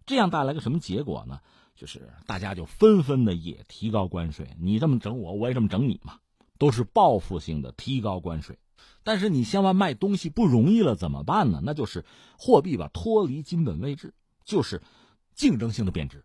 [0.06, 1.40] 这样带来个什么结果呢？
[1.74, 6.20] 就是大家就纷纷的也提高关税，你这么整我，我也这么整你嘛，
[6.58, 8.58] 都是报复性的提高关税。
[9.02, 11.60] 但是你向外卖东西不容易了，怎么办呢？
[11.62, 12.04] 那就是
[12.38, 14.12] 货币吧脱离金本位制，
[14.44, 14.82] 就是
[15.34, 16.24] 竞争性的贬值，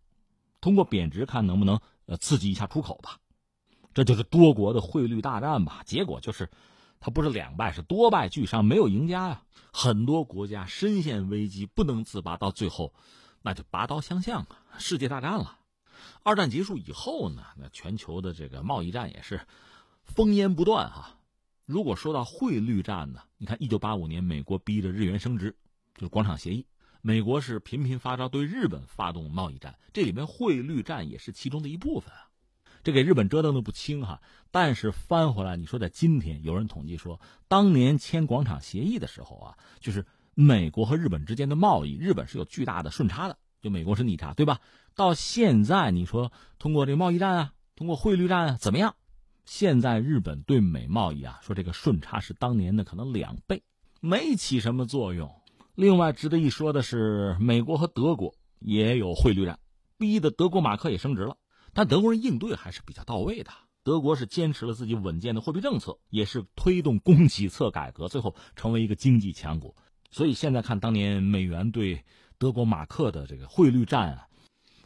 [0.62, 3.20] 通过贬值看能不能呃刺激一下出口吧。
[3.94, 5.82] 这就是多国的汇率大战吧？
[5.86, 6.50] 结果就是，
[7.00, 9.44] 它不是两败，是多败俱伤，没有赢家呀。
[9.72, 12.94] 很多国家深陷危机，不能自拔，到最后，
[13.42, 15.60] 那就拔刀相向啊，世界大战了。
[16.24, 19.48] 二战结束以后呢，那全球的这个贸易战也是
[20.14, 21.18] 烽烟不断哈。
[21.66, 25.56] 如果说到汇率战呢，你看一九八五年美国逼着日元升值，
[25.96, 26.68] 就是广场协议，
[27.02, 32.30] 美国是频频发招对日本发动贸易战，这里面汇率战也是其中的一部分啊。
[32.84, 34.22] 这给日本折腾的不轻哈。
[34.52, 44.62] 但是翻回来，你说在今天，有人统计说，当年签广场协议的时候啊，就是美国和日本之间的贸易，日本是有巨大的顺差的，就美国是逆差，对吧？
[44.94, 48.96] 到现在你说通过这个贸易战啊，通过汇率战啊，怎么样？
[49.46, 53.64] 现在日本对美贸易啊，说这个顺差是当年的可能两倍，
[54.02, 55.32] 没起什么作用。
[55.76, 59.60] 另外值得一说的是，美国和德国也有汇率战，
[59.98, 61.38] 逼得德国马克也升值了。
[61.74, 63.52] 但德国人应对还是比较到位的。
[63.84, 69.76] 德国是坚持了自己稳健的货币政策，也是推动供给侧改革，最后成为一个经济强国。
[70.10, 72.04] 所以现在看当年美元对
[72.40, 74.28] 德国马克的这个汇率战啊。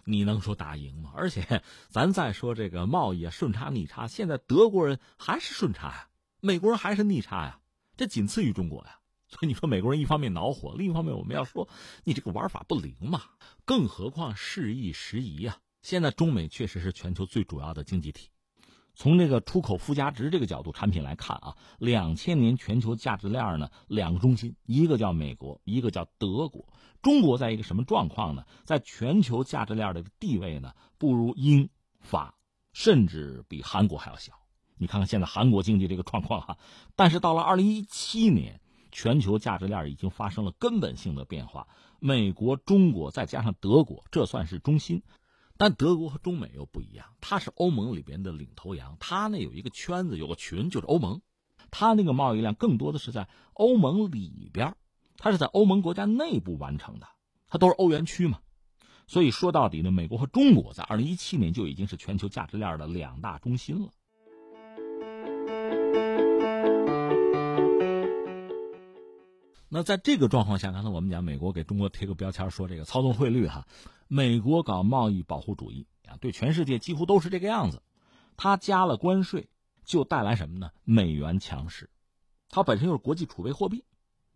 [0.09, 1.11] 你能说打赢吗？
[1.15, 6.09] 而且， 咱再说这个贸易啊，顺差逆差，现在德国人还是顺差呀，
[6.41, 7.59] 美国人还是逆差呀，
[7.95, 8.99] 这仅次于中国呀。
[9.29, 11.69] 所以你说美国人一方面恼火，另一方面我们要说
[12.03, 13.21] 你这个玩法不灵嘛。
[13.63, 18.29] 更何况事易时移呀，现在中美确实是全球最主要的经济体。
[18.99, 26.67] 从这个出口附加值这个角度产品来看啊，两千年全球价值链呢两个中心，一个叫美国，一个叫德国。
[27.01, 28.43] 中国在一个什么状况呢？
[28.65, 31.69] 在全球价值链的地位呢，不如英
[32.01, 32.35] 法，
[32.73, 34.33] 甚至比韩国还要小。
[34.75, 36.57] 你看看现在韩国经济这个状况哈，
[36.97, 38.59] 但是到了二零一七年，
[38.91, 41.65] 全球价值链已经发生了根本性的变化。
[41.99, 45.01] 美国、中国再加上德国，这算是中心。
[45.59, 51.19] 但德国和中美又不一样，它是欧盟里边的领头羊，它呢有一个圈子，有个群，就是欧盟，
[51.69, 54.73] 它那个贸易量更多的是在欧盟里边，
[55.17, 57.09] 它是在欧盟国家内部完成的，
[57.49, 58.39] 它都是欧元区嘛，
[59.05, 63.89] 所以说到底呢，美国和中国在二零一七年就已经是全球价值链的两大中心了。
[69.71, 73.67] 那在这个状况下，刚才我们讲美国给中国贴个标签，说这个操纵汇率哈，
[74.07, 77.81] 美国搞贸易保护主义啊，对全世界几乎都是这个样子。
[78.35, 79.47] 它加了关税，
[79.85, 80.71] 就带来什么呢？
[80.85, 81.89] 美元强势，
[82.49, 83.83] 它本身又是国际储备货币，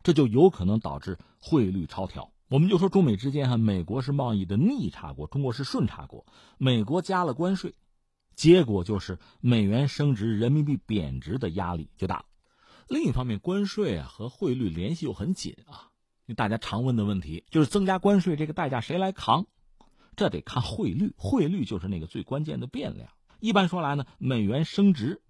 [0.04, 2.32] 这就有可能导致汇率超调。
[2.50, 6.24] 我们就说中美之间哈，美国是贸易的逆差国，中国是顺差国。
[6.60, 7.74] 美国加了关税，
[8.36, 12.24] 结果就是美元升值，人民币贬值的压力就大。
[12.88, 15.90] 另一方面，关税啊和汇率联系又很紧啊。
[16.36, 19.46] 大家常问的问题就是增加关税这个代价谁来扛？
[20.16, 23.10] 这得看汇率，汇率就是那个最关键的变量。
[23.40, 25.22] 一般说来呢，美元升值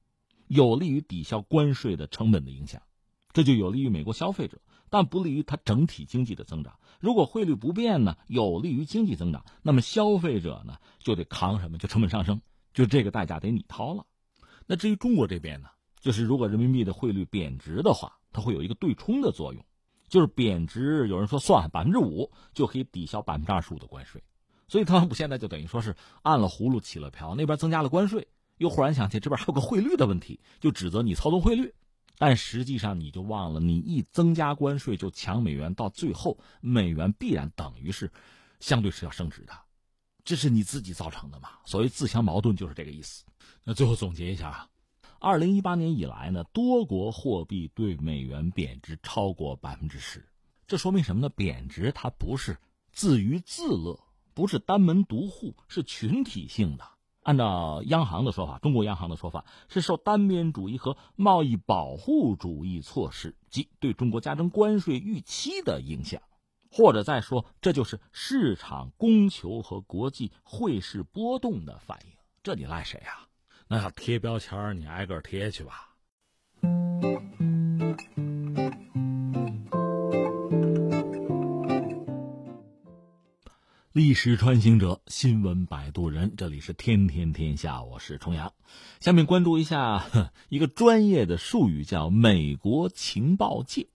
[0.47, 2.81] 有利于抵消关税的成本的影响，
[3.31, 6.77] 这就有利于美国消费者，但不利于它整体经济的增长。
[6.99, 11.77] 如果汇率不变呢，有利于经济增长，那么消费者呢就得扛什么？
[11.77, 12.41] 就成本上升，
[12.73, 14.05] 就这个代价得你掏了。
[14.67, 15.69] 那至于中国这边呢？
[16.03, 19.65] 就是如果人民币的汇率贬值的话，它会有一个对冲的作用，
[20.09, 24.21] 就是贬值，有人说算百分之五就可以抵消百分之二十五的关税，
[24.67, 31.73] 所以特朗普现在就等于说是按了葫芦起了瓢，那边增加了关税，又忽然想起这边还有个汇率的问题，就指责你操纵汇率，
[32.17, 38.11] 但实际上你就忘了，你一增加关税就抢美元，到最后美元必然等于是
[38.59, 39.53] 相对是要升值的，
[40.25, 41.51] 这是你自己造成的嘛？
[41.63, 43.23] 所谓自相矛盾就是这个意思。
[43.63, 44.67] 那最后总结一下啊。
[45.23, 50.27] 二零一八年以来呢，多国货币对美元贬值超过百分之十，
[50.67, 51.29] 这说明什么呢？
[51.29, 52.57] 贬值它不是
[52.91, 53.97] 自娱自乐，
[54.33, 56.83] 不是单门独户，是群体性的。
[57.21, 66.21] 按照央行的说法，中国央行的说法是受单边主义和贸易保护主义措施及对中国加征关税预期的影响，
[66.69, 72.11] 或者再说，这就是市场供求和国际汇市波动的反应。
[72.43, 73.29] 这你赖谁呀？
[73.75, 75.95] 那贴标签你挨个贴去吧。
[83.91, 88.53] 历史穿行者，新闻摆渡人，这里是天天天下，我是重阳。
[88.99, 93.87] 下面关注一下一个专业的术语，叫美国情报界。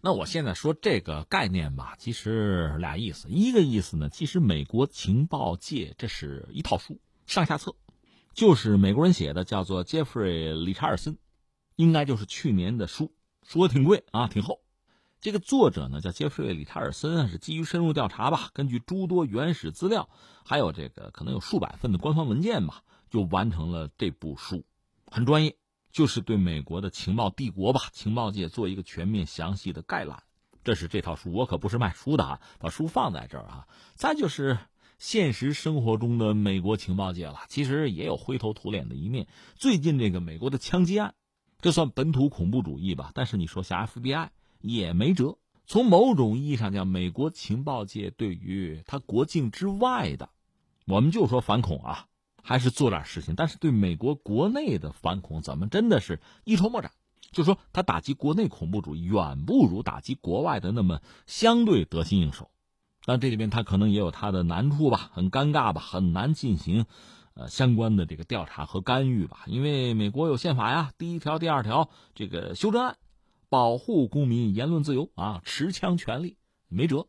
[0.00, 3.28] 那我现在说这个概念吧，其实俩意思。
[3.28, 7.74] 一个意思呢，其实美国情报界这是一套书，上下册。
[8.38, 11.18] 就是美国人写的，叫做杰弗瑞·理查尔森，
[11.74, 14.60] 应该就是去年的书，书挺贵啊，挺厚。
[15.20, 20.08] 这个作者呢叫杰弗瑞·理查尔森，是基于深入调查吧，根据诸多原始资料，
[20.44, 24.64] 还有这个可能有数百份的官方文件吧，就完成了这部书，
[25.10, 25.56] 很专业，
[25.90, 30.22] 就是对美国的情报帝国吧，情报界做一个全面详细的概览。
[30.62, 33.66] 这是这套书，我可不是卖书的啊，把书放在这儿啊。
[33.96, 34.58] 再就是
[34.98, 39.28] 现实生活中的美国情报界了，其实也有灰头土脸的一面。
[39.54, 41.14] 最近这个美国的枪击案，
[41.60, 43.12] 这算本土恐怖主义吧？
[43.14, 44.30] 但是你说像 FBI
[44.60, 45.38] 也没辙。
[45.66, 50.30] 从某种意义上讲，美国情报界对于他国境之外的，
[50.86, 52.06] 我们就说反恐啊，
[52.42, 53.36] 还是做点事情。
[53.36, 56.90] 但是对美国国内的反恐，怎么真的是一筹莫展？
[57.30, 62.50] 就说他打击国内恐怖主义，远不如打击国外的那么相对得心应手。
[63.08, 66.84] 但这里面他可能也有他的难处吧，很尴尬吧，很难进行
[67.32, 69.44] 呃相关的这个调查和干预吧。
[69.46, 72.98] 因为美国有宪法呀，第一条、第二条这个修正案。
[73.48, 76.36] 保护公民言论自由啊，持枪权利
[76.68, 77.06] 没辙。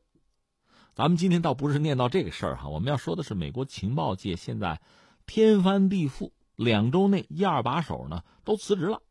[0.95, 4.79] 咱们今天倒不是念到这个事儿哈，我们要说的是美国情报界现在
[5.25, 9.01] 天翻地覆，两周内一二把手呢都辞职了，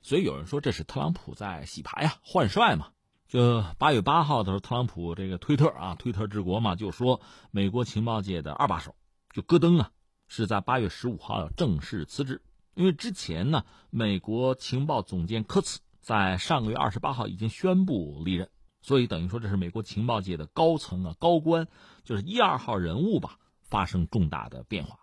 [0.00, 2.92] 所以有人说这是特朗普在洗牌呀，换帅嘛。
[3.28, 8.94] 就八月八号的时候，特朗普这个推特啊，推特治国嘛，就说美国情报界的二把手
[9.32, 9.90] 就戈登啊，
[10.28, 12.42] 是在八月十五号要正式辞职，
[12.74, 15.80] 因为之前呢，美国情报总监科茨。
[16.00, 18.50] 在上个月二十八号已经宣布离任，
[18.82, 21.66] 所以等于说这是美国情报界的高层啊高官，
[22.04, 24.98] 就是一二号人物吧，发生重大的变化。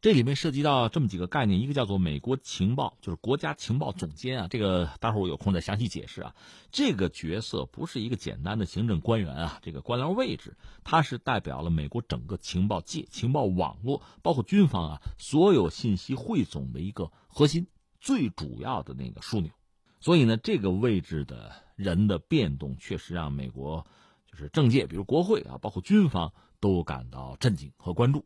[0.00, 6.36] 这里面涉及到这么几个概念，一个叫做美国情报，就是国家情报总监啊，这个待会儿我有空再详细解释啊。
[6.70, 17.66] 这个角色不是一个简单的行政官员啊，这个官僚位置，它是代表了美国整个情报界、情报网络，包括军方啊，所有信息汇总的一个核心、
[17.98, 19.50] 最主要的那个枢纽。
[19.98, 23.84] 所以呢，这个位置的人的变动，确实让美国
[24.30, 28.24] 就是政界，比如国会啊，包括军方都感到震惊和关注。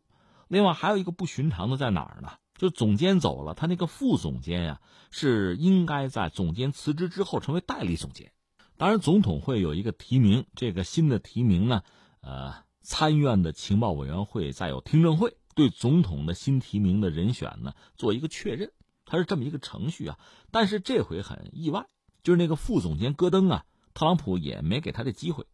[0.52, 2.32] 另外，还有一个不寻常的在哪儿呢？
[2.58, 8.32] 就总监走了，他那个副总监呀，是应该在总监辞职之后成为代理总监。
[8.76, 11.84] 当然，总统会有一个提名，这个新的提名呢，
[12.20, 18.72] 呃，参院的情报委员会再有听证会，对总统的新提名的人选呢做一个确认。
[19.06, 20.18] 他是这么一个程序啊，
[20.50, 21.86] 但是这回很意外，
[22.22, 25.46] 就是那个副总监戈登啊，特朗普也没给他这机会。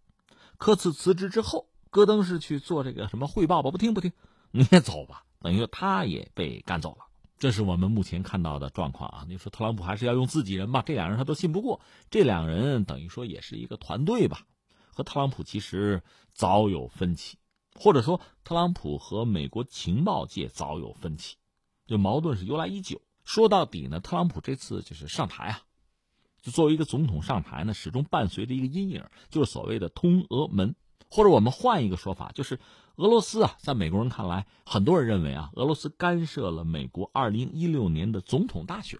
[0.56, 3.70] 科茨辞职之后，戈登是去做这个什么汇报吧？
[3.70, 4.12] 不听不听，
[4.50, 7.04] 你也走吧，等于说他也被赶走了。
[7.38, 9.24] 这是我们目前看到的状况啊。
[9.28, 10.82] 你说特朗普还是要用自己人吧？
[10.84, 11.80] 这两人他都信不过，
[12.10, 14.46] 这两人等于说也是一个团队吧，
[14.90, 17.38] 和特朗普其实早有分歧，
[17.74, 21.36] 或者说特朗普和美国情报界早有分歧，
[21.86, 23.00] 这矛盾是由来已久。
[23.24, 25.62] 说到底呢，特朗普这次就是上台啊，
[26.42, 30.74] 就作为一个总统上台呢，始终伴随着一个阴影，就是所谓的通俄门，
[31.08, 32.58] 或者我们换一个说法，就是
[32.98, 38.98] 俄罗斯啊，在美国人看来，很多人认为啊，俄罗斯干涉了美国二零一六年的总统大选。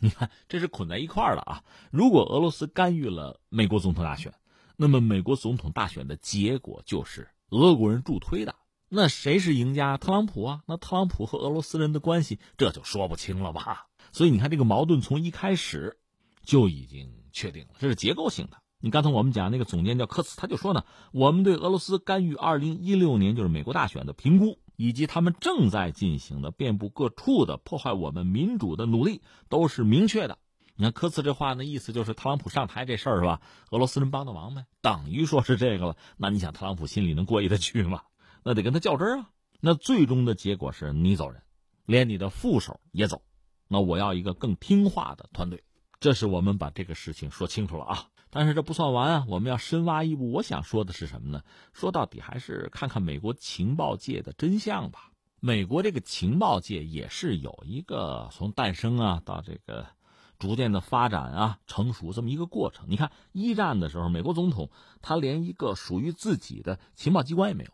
[0.00, 1.64] 你看，这是捆在一块儿了啊。
[1.90, 4.34] 如果俄罗斯干预了美国总统大选，
[4.76, 8.54] 那么美国总统大选的结果就是俄国人助推的。
[8.90, 9.96] 那谁是赢家？
[9.96, 10.62] 特朗普啊！
[10.66, 13.86] 那特朗普和俄罗斯人的关系这就说不清了吧？
[14.12, 15.98] 所以你看，这个矛盾从一开始
[16.42, 18.58] 就已经确定了，这是结构性的。
[18.80, 30.38] 你刚才我们讲那个总监叫科茨，他就说呢，我们对俄罗斯干预二零一六年就是美国大选的评估，以及他们正在进行的遍布各处的破坏我们民主的努力，都是明确的。
[30.76, 33.40] 你看科茨这话呢，意思就是特朗普上台这事儿是吧？
[33.70, 35.96] 俄罗斯人帮的忙呗，等于说是这个了。
[36.16, 38.02] 那你想，特朗普心里能过意得去吗？
[38.44, 39.30] 那得跟他较真啊！
[39.60, 41.42] 那最终的结果是你走人，
[41.84, 43.22] 连你的副手也走。
[43.66, 45.64] 那我要一个更听话的团队。
[45.98, 48.06] 这是我们把这个事情说清楚了啊！
[48.30, 50.30] 但是这不算完啊，我们要深挖一步。
[50.32, 51.42] 我想说的是什么呢？
[51.72, 55.10] 说到底还是看看美国情报界的真相吧。
[55.40, 59.86] 美国这个情报界也是有一个从诞生啊到这个
[60.38, 62.86] 逐渐的发展啊成熟这么一个过程。
[62.88, 67.70] 你看一战的时候，美国总统他连一个属于自己的情报机关也没有。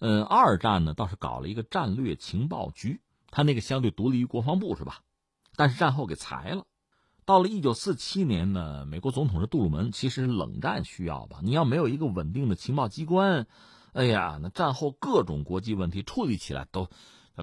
[0.00, 5.00] 嗯，二战呢倒是搞了一个战略情报局，他那个相对独立于国防部是吧？
[5.54, 6.64] 但是战后给裁了。
[7.24, 11.38] 到了一九四七年呢，美国总统是杜鲁门，其实冷战需要吧？
[11.42, 13.46] 你要没有一个稳定的情报机关，
[13.92, 16.88] 哎呀，那战后各种国际问题处理起来都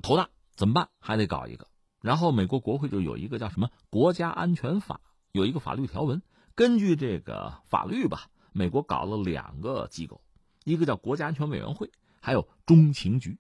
[0.02, 0.90] 头大，怎么办？
[1.00, 1.68] 还得搞一个。
[2.02, 5.02] 然后美国国会就有一个叫什么《国家安全法》，
[5.32, 6.22] 有一个法律条文，
[6.56, 10.22] 根据这个法律吧，美国搞了两个机构，
[10.66, 11.92] 一个叫国家安全委员会。
[12.22, 13.40] 还有中情局，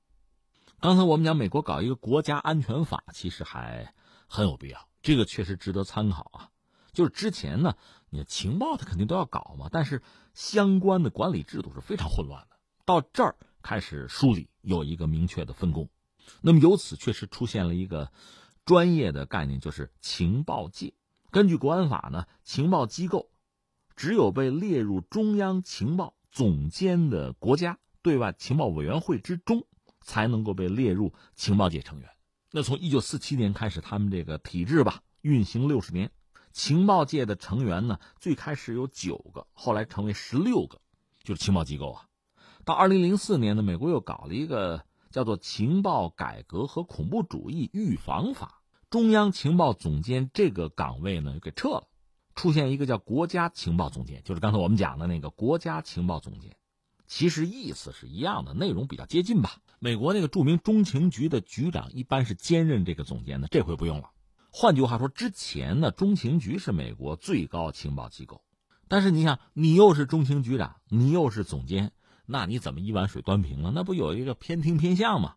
[0.80, 3.94] 刚才我们讲美国搞一个国家安全法，其实还
[4.30, 6.50] 很有必要，这个确实值得参考啊。
[6.94, 7.76] 就是之前呢，
[8.10, 10.02] 你情报它肯定都要搞嘛，但是
[10.34, 12.58] 相关的管理制度是非常混乱的。
[12.86, 15.90] 到这儿开始梳理，有一个明确的分工，
[16.42, 18.12] 那么由此确实出现了一个
[18.66, 20.94] 专业的概念，就是情报界。
[21.32, 23.32] 根据国安法呢，情报机构
[23.96, 27.80] 只有被列入中央情报总监的国家。
[28.02, 29.68] 对外情报委员会之中，
[30.00, 32.10] 才能够被列入情报界成员。
[32.52, 36.12] 那从一九四七年开始，他们这个体制吧运行六十年，
[36.52, 40.82] 情报界的成员呢，最开始有九个，后来成为十六个，
[41.24, 42.06] 就是情报机构啊。
[42.66, 51.88] 到二零零四年呢，美国又搞了一个叫做《情报改革和恐怖主义预防法》，中央情报总监这个岗位呢给撤了，
[52.34, 56.56] 出现一个叫国家情报总监，就是刚才我们讲的那个国家情报总监。
[57.10, 59.58] 其实意思是一样的，内容比较接近吧。
[59.80, 64.12] 美国那个著名中情局的局长一般是兼任这个总监的，这回不用了。
[64.52, 68.44] 换句话说，之前呢，中情局是美国最高情报机构，
[68.88, 71.92] 但是你想，你又是中情局长，你又是总监，
[72.28, 73.72] 那你怎么一碗水端平了？
[73.74, 75.34] 那不有一个偏听偏向吗？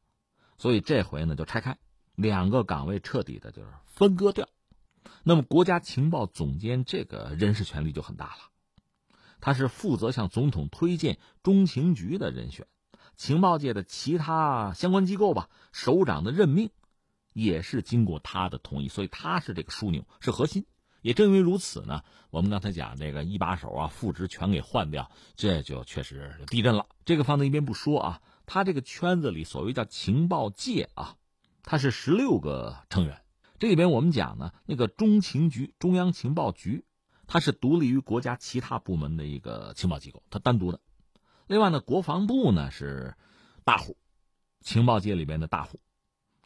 [0.59, 1.79] 所以这回呢，就拆开
[2.15, 4.47] 两个岗位，彻底的就是分割掉。
[5.25, 8.52] 那么，国家情报总监这个人事权力就很大了。
[9.43, 12.67] 他是负责向总统推荐中情局的人选，
[13.17, 16.71] 情报界的其他相关机构吧，首长的任命
[17.33, 20.65] 也是经过他的同意，所以他是这个枢纽，是核心。
[21.01, 26.87] 也正因为如此呢，我们刚才讲这个一把手啊，副职全给换掉，这就确实地震了。
[27.05, 31.17] 这个放在一边不说啊，他这个圈子里所谓叫情报界啊，
[31.65, 33.21] 他是十六个成员，
[33.59, 36.85] 这里边我们讲呢，那个中情局中央情报局。
[37.33, 40.81] 它是独立于国家其他部门的一个情报机构，它单独的。
[41.47, 43.15] 另外呢，国防部呢是
[43.65, 43.97] 大户，
[44.61, 45.81] 情报界里边的大户，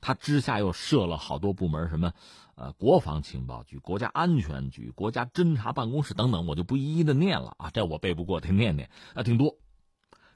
[0.01, 2.13] 它之下又设了好多部门，什么
[2.55, 9.59] 呃国防情报局、国家安全局、国家侦察办公室等等，我就不一一的念了啊，这我背不过，得念念啊，挺多。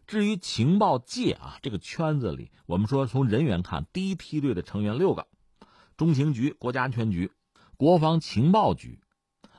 [0.09, 5.29] 至于情报界啊这个圈子里，我们说从人员看，第一梯队的成员六个：
[5.97, 7.31] 中情局、国家安全局、
[7.77, 8.99] 国防情报局。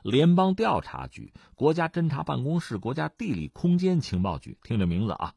[0.02, 5.34] 联邦调查局、国家侦察办公室、国家地理空间情报局，听这名字啊，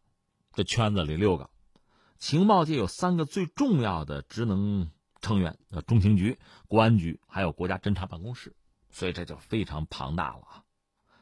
[0.54, 1.50] 这圈子里六个
[2.18, 4.90] 情报界有三个最重要的职能
[5.22, 8.56] 成员：呃，中情局、国安局，还有国家侦察办公室。
[8.90, 10.64] 所以这就非常庞大了啊！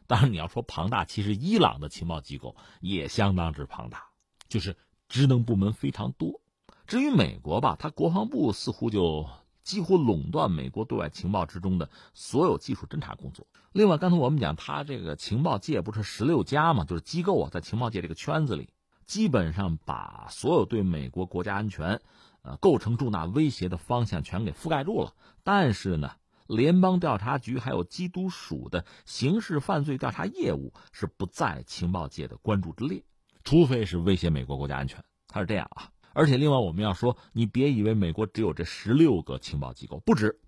[0.07, 4.05] 当然，你要说庞大，其实伊朗的情报机构也相当之庞大，
[4.47, 4.77] 就是
[5.09, 6.39] 职能部门非常多。
[6.87, 9.27] 至于美国吧，它国防部似乎就。
[9.63, 13.47] 几乎垄断美国对外情报之中的所有技术侦查工作。
[13.71, 18.69] 另外，刚才我们讲，他这个情报界不是十六家嘛，就是机构啊，在情报界这个圈子里，
[19.05, 22.01] 基本上把所有对美国国家安全，
[22.43, 25.13] 呃，构成重大威胁的方向全给覆盖住了。
[25.43, 26.11] 但是呢，
[26.45, 33.03] 联邦调查局还有缉毒署的刑事犯罪调查业务是不在情报界的关注之列，
[33.43, 35.03] 除非是威胁美国国家安全。
[35.27, 35.89] 他是这样啊。
[36.13, 40.39] 而且，另外我们要说，你别以为美国只有这十六个情报机构，不止，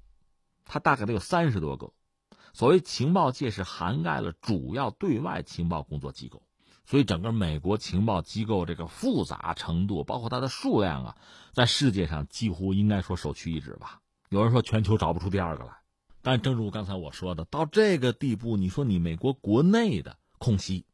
[0.64, 1.92] 它大概得有三十多个。
[2.54, 6.44] 所谓情报界是涵盖了主要对外情报工作机构，
[6.86, 11.18] 所以整个美国情报机构这个复杂程度，包括它的数量啊，
[11.52, 14.00] 在世界上几乎应该说首屈一指吧。
[14.30, 15.72] 有人说全球找不出第二个来，
[16.22, 20.86] 但正如刚才我说的，到这个地步，你说你美国国内的空隙，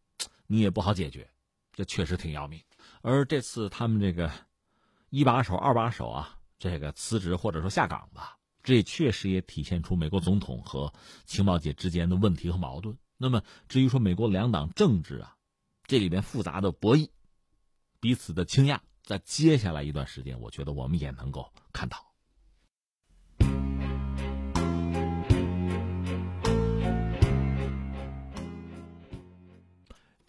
[0.47, 1.29] 你也不好解决，
[1.73, 2.61] 这确实挺要命。
[3.01, 4.31] 而这次他们这个。
[5.11, 10.91] 一把手、二把手啊，这个辞职或者说下岗吧，这确实也体现出美国总统和
[11.25, 12.97] 情报界之间的问题和矛盾。
[13.17, 15.35] 那么，至于说美国两党政治啊，
[15.85, 17.09] 这里面复杂的博弈，
[17.99, 22.10] 彼此的倾轧，在接下来一段时间，我觉得我们也能够看到。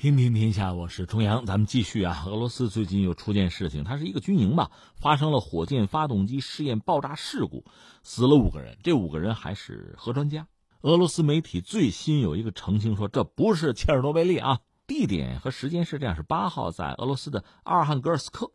[0.03, 2.25] 听听天下，我是重阳，咱们继续啊。
[2.27, 7.65] 俄罗斯最近又出件事情，它是一个军营吧，发生了火箭发动机试验爆炸事故，
[8.03, 10.49] 死了五个人，这五个人还是核专家。
[10.81, 18.51] 俄罗斯媒体最新有一个澄清说，这不是切尔诺贝利啊，地点和时间是这样，是八号在俄罗斯的阿尔汉格尔斯克，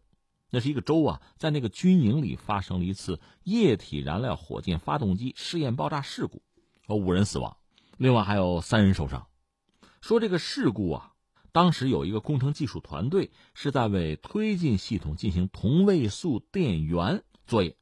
[0.50, 6.41] 那是一个州啊，在那个军营里发生了一次液体燃料火箭发动机试验爆炸事故，
[6.86, 7.56] 说五人死亡，
[7.95, 9.26] 另外还有三人受伤。
[10.02, 11.14] 说这个事故啊。
[11.58, 17.76] 当时有一个工程技术团队是在为推进系统进行同位素电源作业，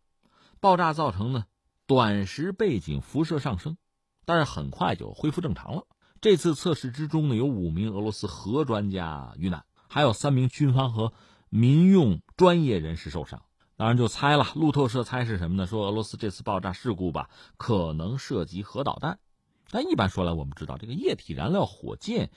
[0.61, 1.43] 爆炸造成呢
[1.85, 3.75] 短时背景辐射上升，
[4.23, 5.87] 但是很快就恢复正常了。
[6.21, 11.11] 这次测试之中呢，有五名俄罗斯核专家遇难，还有三名军方和
[11.49, 13.41] 民用专业人士受伤。
[13.75, 15.67] 当然就猜了，路透社猜是什么呢？
[15.67, 19.19] 说俄罗斯这次爆炸事故吧，可能涉及核导弹。
[19.69, 22.31] 但一般说来，我们知道这个液体燃料火箭。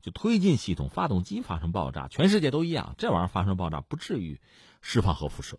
[0.00, 4.40] 就推进系统发动机发生爆炸，全世界都一样，这玩意儿发生爆炸不至于
[4.80, 5.58] 释放核辐射。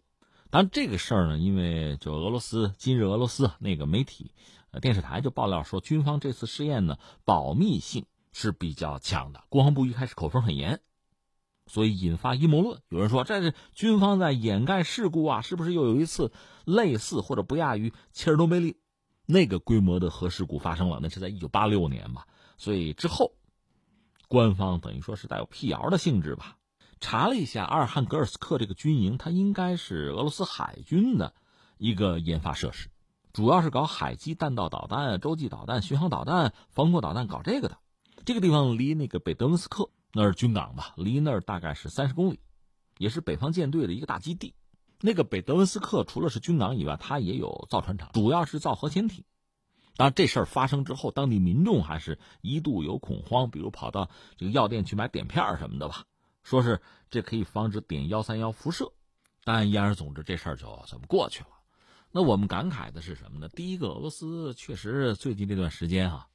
[0.49, 4.33] 当然，这个事儿呢，因为就俄罗斯今日俄罗斯那个媒体，
[4.71, 10.81] 呃电视台就爆料说，军方这次试验呢保密性是比较强的，国防部一开始口风很严，
[11.67, 12.81] 所以引发阴谋论。
[12.89, 16.31] 有人说这是军方在掩盖事故啊，是不是又有一次
[16.65, 18.77] 类似或者不亚于切尔诺贝利
[19.27, 20.99] 那个规模的核事故发生了？
[20.99, 22.25] 那是在一九八六年吧，
[22.57, 23.33] 所以之后
[24.29, 26.55] 官方等于说是带有辟谣的性质吧。
[27.01, 31.33] 查了一下，阿尔汉格尔斯克这个军营，它应该是俄罗斯海军的
[31.77, 32.89] 一个研发设施，
[33.33, 37.77] 主要是搞海基弹道导弹、洲际导弹、巡航导弹、防空导弹，搞这个的。
[38.23, 42.39] 这个地方离那个北德文斯克那是军港吧，离那儿大概是三十公里，
[42.97, 44.53] 也是北方舰队的一个大基地。
[45.01, 49.23] 那个北德文斯克除了是军港以外，它也有造船厂，主要是造核潜艇。
[49.99, 56.05] 当然，这事儿发生之后，当地民众还是一度有恐慌，比如跑到这个药店去买碘片什么的吧。
[56.41, 56.79] 说是
[57.09, 58.93] 这可以防止碘幺三幺辐射，
[59.43, 61.49] 但言而总之这事儿就这么过去了。
[62.11, 63.49] 那我们感慨的是什么呢？
[63.49, 66.29] 第一个，俄罗斯确实最近这段时间啊，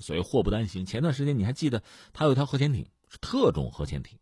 [0.00, 0.84] 所谓祸不单行。
[0.84, 4.18] 前段时间你还记得，他有一条核潜艇是特种核潜艇，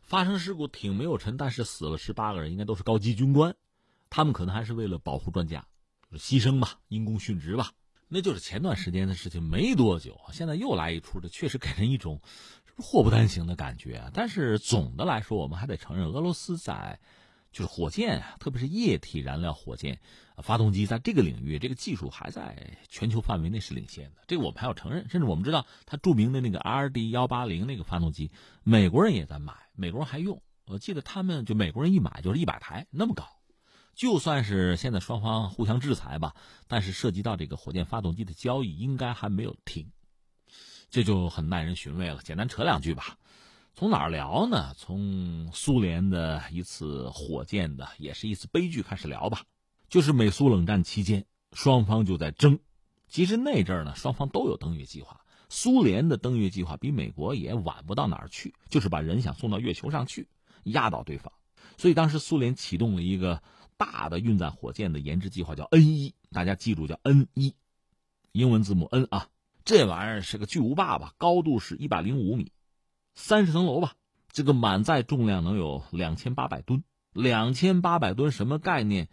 [0.00, 3.56] 发生事故艇没有沉，但是死了十八个人，应该都是高级军官，
[4.10, 5.66] 他们可能还是为了保护专家，
[6.12, 7.72] 牺牲吧，因公殉职吧。
[8.14, 12.20] 那就是前段时间的事情，没多久，现在又来一出，这确实给人一种
[12.76, 14.10] 祸不单行的感觉啊。
[14.12, 17.00] 但是总的来说，我们还得承认，俄罗斯在
[17.52, 19.98] 就是火箭啊，特别是液体燃料火箭
[20.42, 24.22] 发动机，在这个领域，这个技术还在全球范围内是领先的。
[24.26, 25.08] 这个我们还要承认。
[25.08, 28.30] 甚至我们知道，它著名的那个 RD 幺八零那个发动机，
[28.62, 30.42] 美国人也在买，美国人还用。
[30.66, 33.26] 我记得他们就美国人一买就是一百台，那么高。
[33.94, 36.34] 就算是现在双方互相制裁吧，
[36.66, 39.92] 但是涉及到这个火箭发动机的交易，应该还没有停，
[40.90, 42.22] 这就很耐人寻味了。
[42.24, 43.18] 简单扯两句吧，
[43.74, 44.74] 从哪儿聊呢？
[44.78, 49.42] 从苏联的一次火箭的，也是一次悲剧开始聊吧。
[49.90, 52.58] 就是美苏冷战期间，双方就在争。
[53.08, 55.20] 其实那阵儿呢，双方都有登月计划。
[55.50, 60.28] 苏联的登月计划比美国也晚不到哪儿去，就是把人想送到月球上去，
[60.64, 61.30] 压倒对方。
[61.76, 63.42] 所以当时苏联启动了一个。
[63.84, 67.56] 大的运载火箭的研制计划叫 N 一，大家记住叫 N 一，
[68.30, 69.26] 英文字母 N 啊，
[69.64, 72.52] 这玩意儿是个巨无霸吧，高度是一百零五米，
[73.16, 73.94] 三十层楼吧，
[74.30, 79.08] 这个满载重量能有两千八百吨，两千八百吨什么概念？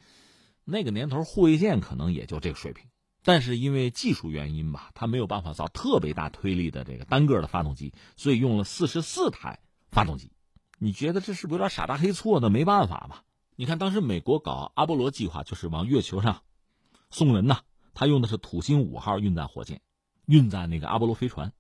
[0.66, 2.86] 那个年头护卫舰可能也就这个水平，
[3.24, 9.58] 但是因为技术原因吧，它没有办法造特别大推力的这个单个的发动机，所以用了四十四台
[9.90, 10.32] 发动机。
[10.78, 12.52] 你觉得这是不是有点傻大黑错呢？
[12.52, 13.22] 没办法嘛。
[13.60, 16.44] 你看，当时美国搞阿波罗计划，就是往月球上
[17.10, 17.60] 送人呐。
[17.94, 19.82] 他用的是土星五号运载火箭，
[20.28, 21.52] 运载那个阿波罗飞船。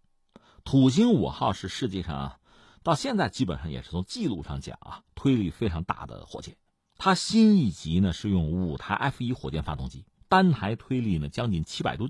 [0.63, 2.39] 土星五号是世界上啊
[2.83, 6.55] 到现在基本上也是从记录上讲啊，推力非常大的火箭。
[6.95, 12.09] 它新一级呢是用五台 F 一火箭发动机，单台推力呢将近七百吨。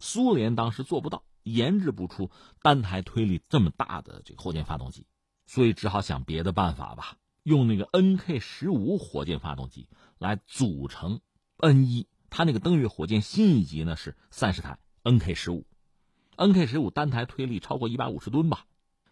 [0.00, 2.30] 苏联当时做不到，研制不出
[2.62, 5.06] 单台推力这么大的这个火箭发动机，
[5.44, 7.18] 所以只好想别的办法吧。
[7.42, 9.88] 用那个 NK 十五火箭发动机
[10.18, 11.20] 来组成
[11.58, 15.66] N 一，它那个登月火箭新一级呢是三十台 NK 十五
[16.36, 18.66] ，NK 十五单台推力超过一百五十吨吧。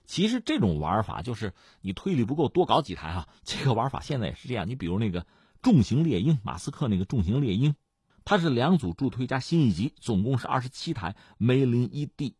[0.07, 3.28] 其实这种玩法就是你推力不够，多搞几台哈。
[3.45, 4.68] 这个玩法现在也是这样。
[4.68, 5.26] 你比如那个
[5.62, 7.76] 重型猎鹰，马斯克那个重型猎鹰，
[8.24, 12.35] 它是两组助推加新一级，总共是二十七台梅林一 D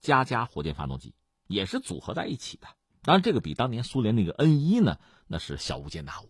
[0.00, 1.14] 加加火箭发动机，
[1.46, 2.68] 也是组合在一起的。
[3.02, 4.98] 当然，这个比当年苏联那个 N 一呢。
[5.32, 6.28] 那是小巫见大巫，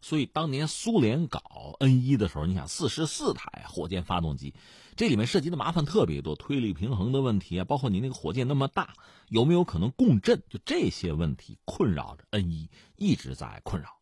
[0.00, 4.54] 所以当年苏联搞 N 一的时候，你想四十四台火箭发动机，
[4.96, 8.94] 这里面涉及的麻烦特别多，推力平衡的问题啊，包括你那个火箭那么大，
[9.28, 13.98] 有没有可能共振，就这些问题困扰着 N 一，一直在困扰。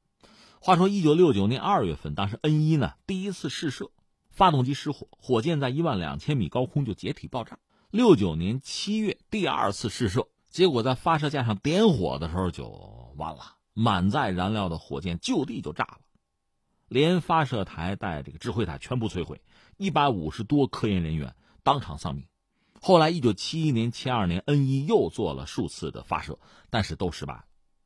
[0.60, 3.90] 话说一九六九年二月份，当时 N 一呢第一次试射，
[4.30, 7.58] 发动机失火，火箭在一万两千米高空就解体爆炸。
[7.90, 13.56] 六九年七月第二次试射，结果在发射架上点火的时候就完了。
[13.74, 15.98] 满载燃料的火箭就地就炸了，
[16.88, 19.42] 连发射台带这个指挥塔全部摧毁，
[19.76, 22.24] 一百五十多科研人员当场丧命。
[22.80, 26.38] 后来，一九七一年、七二年，N 一又做了数次的发射，
[26.70, 27.44] 但是都失败。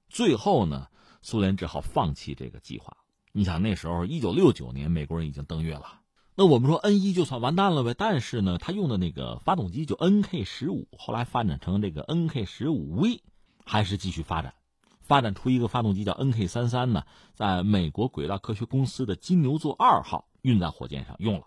[0.08, 0.86] 最后呢，
[1.22, 2.96] 苏联只好放弃这个计划。
[3.32, 5.99] 你想，那时候一九六九年，美国人已经登月了，
[6.40, 7.92] 那我们说 N 一就算完蛋了呗？
[7.92, 13.22] 但是呢，他用的那个发动机就 NK 十五，后来发展成这个 NK 十五 V，
[13.66, 14.54] 还是继续发展。
[15.02, 21.44] 发展出一个发动机叫 NK 三三呢，在美国轨道科学公司的金牛座二号运载火箭上用了，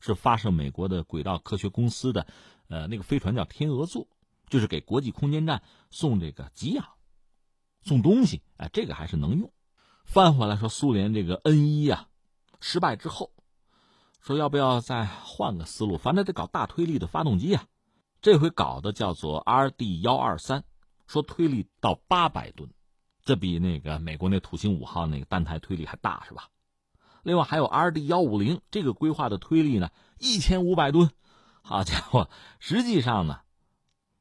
[0.00, 2.26] 是发射美国的轨道科学公司的，
[2.66, 4.08] 呃，那个飞船叫天鹅座，
[4.48, 6.84] 就是给国际空间站送这个给养，
[7.84, 9.52] 送东西，哎，这个还是能用。
[10.04, 12.08] 翻回来说，苏联这个 N 一啊，
[12.58, 13.30] 失败之后，
[14.22, 17.64] 说要不要再换个思路，反正得搞大推力的发动机啊，
[18.22, 20.64] 这回搞的叫做 RD 幺二三。
[21.08, 22.70] 说推力到八百吨，
[23.22, 26.48] 这比那个美国那土星五号那个单台推力还大是吧？
[27.22, 31.10] 另外还有 R D 幺五零这个规划的推力呢，一千五百吨，
[31.60, 33.40] 好家伙，实际上呢，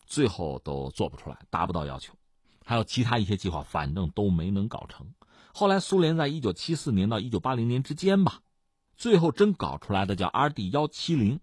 [0.05, 2.13] 最后都做不出来，达不到要求。
[2.65, 5.13] 还有其他一些计划，反正都没能搞成。
[5.53, 8.41] 后来苏联在一九七四年到一九八零年之间吧，
[9.01, 11.39] 最后真搞出来的叫 R D 幺七零，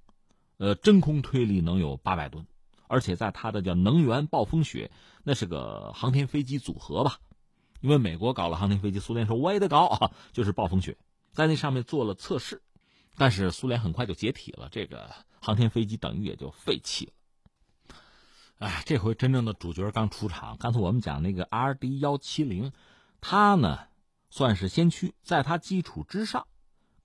[0.59, 2.47] 呃，真空推力能有八百吨，
[2.87, 4.93] 而且在它的叫能源暴风雪，
[5.25, 7.19] 那是个航天飞机组合吧？
[7.81, 10.97] 因为美国搞了航天飞机，苏联说我也得搞啊，就是暴风雪。
[11.33, 12.63] 在那上面做了测试，
[13.17, 17.13] 但是苏联很快就解体了，这个航天飞机等于也就废弃了。
[18.61, 20.57] 哎，这回真正的主角刚出场。
[20.59, 22.71] 刚才我们讲那个 R D 幺七零，
[23.21, 23.81] 它呢
[24.31, 26.47] 算是先驱，在它基础之上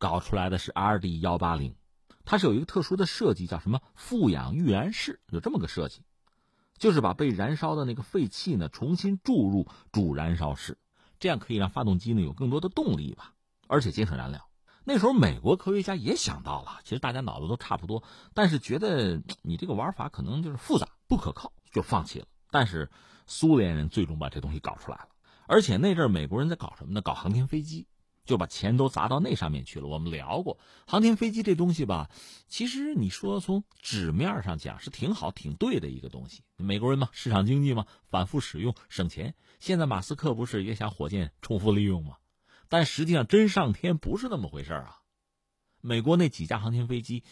[0.03, 1.77] 搞出来的是 R D 幺八零，
[2.25, 6.01] 它是有一个特殊的设计，叫什么负氧预燃室，有这么个设计，
[6.77, 10.77] 就是把被燃烧的那个废气呢重新注入主燃烧室，
[11.21, 13.31] 这样可以让发动机呢有更多的动力吧。
[13.67, 14.45] 而且节省燃料，
[14.83, 22.25] 那时候美国科学家也想到了，其实大家脑子都差不多，但是觉得你这个玩法可能就是复杂不可靠，就放弃了。
[22.51, 22.91] 但是
[23.25, 25.07] 苏联人最终把这东西搞出来了，
[25.47, 27.01] 而且那阵美国人在搞什么呢？
[27.01, 27.87] 搞航天飞机，
[28.25, 29.87] 就把钱都砸到那上面去了。
[29.87, 32.09] 我们聊过航天飞机这东西吧，
[32.47, 36.43] 其实你说从纸面上讲是挺好、挺对的一个东西。
[36.57, 39.35] 美国人嘛，市场经济嘛，反复使用省钱。
[39.59, 42.17] 现在马斯克不是也想火箭重复利用吗？
[42.69, 44.99] 但实际上，真上天不是那么回事啊！
[45.81, 47.23] 美国那几架航天飞机，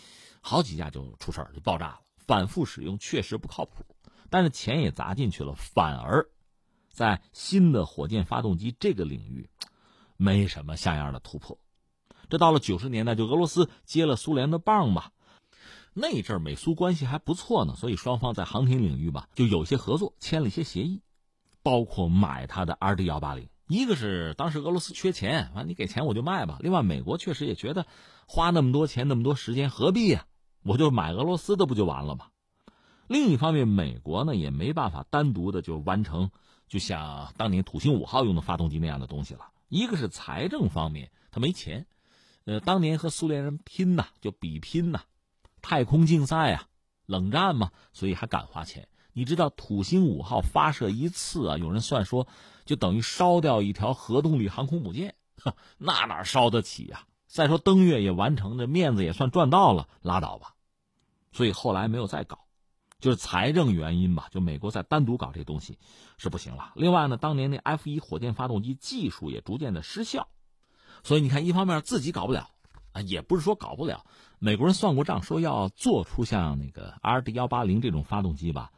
[0.41, 2.01] 好几架就出事儿，就爆炸了。
[2.17, 3.83] 反复使用确实不靠谱，
[4.29, 6.29] 但是钱也砸进去了，反而
[6.91, 9.49] 在新的火箭发动机这个领域，
[10.21, 11.57] 没什么像样的突破。
[12.29, 15.11] 这到了九十年代，就俄罗斯接了苏联的棒吧。
[15.93, 21.01] 那阵美苏关系还不错呢，所以双方在航天领域吧就有些合作，签了一些协议，
[21.63, 23.49] 包括买他的 RD 幺八零。
[23.67, 26.57] 一个是当时俄罗斯缺钱，完你给钱我就卖吧。
[26.59, 27.87] 另外，美国确实也觉得
[28.27, 30.27] 花那么多钱、那么多时间何必呀？
[30.61, 32.27] 我就买俄罗斯的不就完了吗？
[33.07, 36.29] 另一方面，美国呢也没办法单独的就完成，
[36.67, 39.47] 就像当年土星五号用的发动机那样的东西了。
[39.71, 41.85] 一个是财政方面，他没钱。
[42.43, 45.03] 呃，当年和苏联人拼呐，就比拼呐，
[45.61, 46.67] 太空竞赛啊，
[47.05, 48.89] 冷战嘛，所以还敢花钱。
[49.13, 51.57] 你知道土星五号发射一次啊？
[51.57, 52.27] 有人算说，
[52.65, 55.15] 就等于烧掉一条核动力航空母舰，
[55.77, 57.05] 那哪烧得起呀？
[57.27, 60.55] 再说登月也完成，这面子也算赚到了，拉倒吧。
[61.31, 62.45] 所以后来没有再搞，
[63.01, 64.29] 就是财政原因吧。
[64.31, 65.77] 就美国在单独搞这东西
[66.17, 66.71] 是不行了。
[66.75, 70.29] 另外呢，当年那 F 一火箭发动机技术也逐渐的失效，
[71.03, 72.49] 所以你看，一方面自己搞不了
[72.93, 74.05] 啊，也不是说搞不了。
[74.39, 78.71] 美国人算过账，说要做出像那个 R D 幺八零这种发动机吧。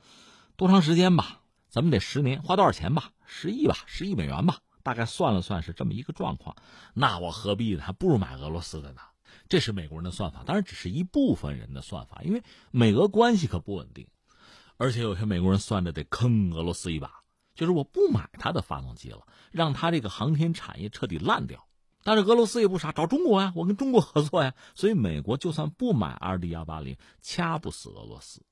[0.56, 1.42] 多长时间吧？
[1.70, 3.12] 咱们得十年，花多少钱吧？
[3.26, 6.56] 十亿吧，十亿美元吧，大概算了算是这么一个状况。
[6.94, 7.82] 那我何必呢？
[7.82, 9.02] 还不如买俄罗斯的呢。
[9.50, 14.08] 这是美国人的算法，当然只是一部分人的算法，因为美俄关系可不稳定，
[14.84, 17.10] 而且有些美国人算着得坑俄罗斯一把，
[17.56, 21.66] 就是我不买他的发动机了，让他这个航天产业彻底烂掉。
[22.04, 28.44] 但是俄罗斯也不傻，找中国呀，我跟中国合作呀，所以美国就算不买 R D 幺八零，掐不死俄罗斯。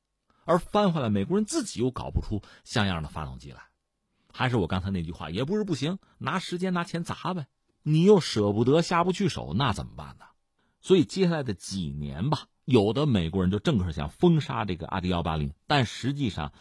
[0.45, 3.63] 而翻回来，美国人自己又搞不出像样的发动机来，
[4.31, 7.47] 还是我刚才那句话，也不是不行，拿时间拿钱砸呗。
[7.83, 10.27] 你又舍不得下不去手，那怎么办呢？
[10.79, 16.51] 所以接下来的几年吧，有的美国人就正是想封杀这个阿迪幺八零，但实际上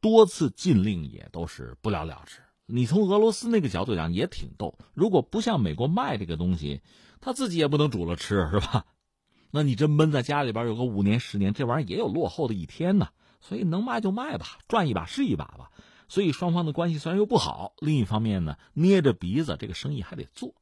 [0.00, 2.40] 多次禁令也都是不了了之。
[2.64, 6.80] 你从俄罗斯那个角度讲也挺逗，如果不向美国卖这个东西，
[7.20, 8.86] 他自己也不能煮了吃，是吧？
[9.50, 13.08] 那你这闷在家里边有个五年十年，这玩意儿也有落后的一天呢。
[13.40, 15.70] 所以能卖就卖吧，赚一把是一把吧。
[16.08, 20.54] 所以双方的关系虽然又不好，另一方面呢，捏着鼻子这个生意还得做。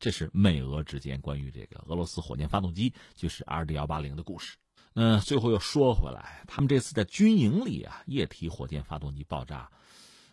[0.00, 4.56] 这是美俄之间关于这个俄罗斯火箭发动机，就是 R D 幺八零的故事。
[4.94, 9.70] 嗯，最后又说回来，他们这次在军营里啊，液体火箭发动机爆炸，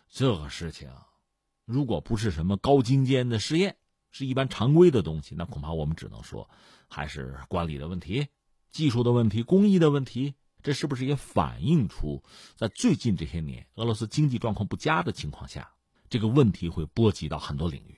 [0.08, 0.90] 这个事情，
[1.66, 3.76] 如果不是什么高精尖的试验，
[4.10, 6.48] 是一般常规的东西，那恐怕我们只能说，
[6.88, 8.26] 还是管理的问题、
[8.72, 10.34] 技术的问题、工艺的问题。
[10.60, 12.22] 这是不是也反映出，
[12.56, 15.70] 在最近这些年俄罗斯经济状况不佳的情况下，
[16.08, 17.97] 这个问题会波及到很多领域，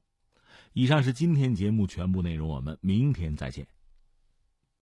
[0.73, 3.67] 以上是今天节目全部内容，我们明天再见。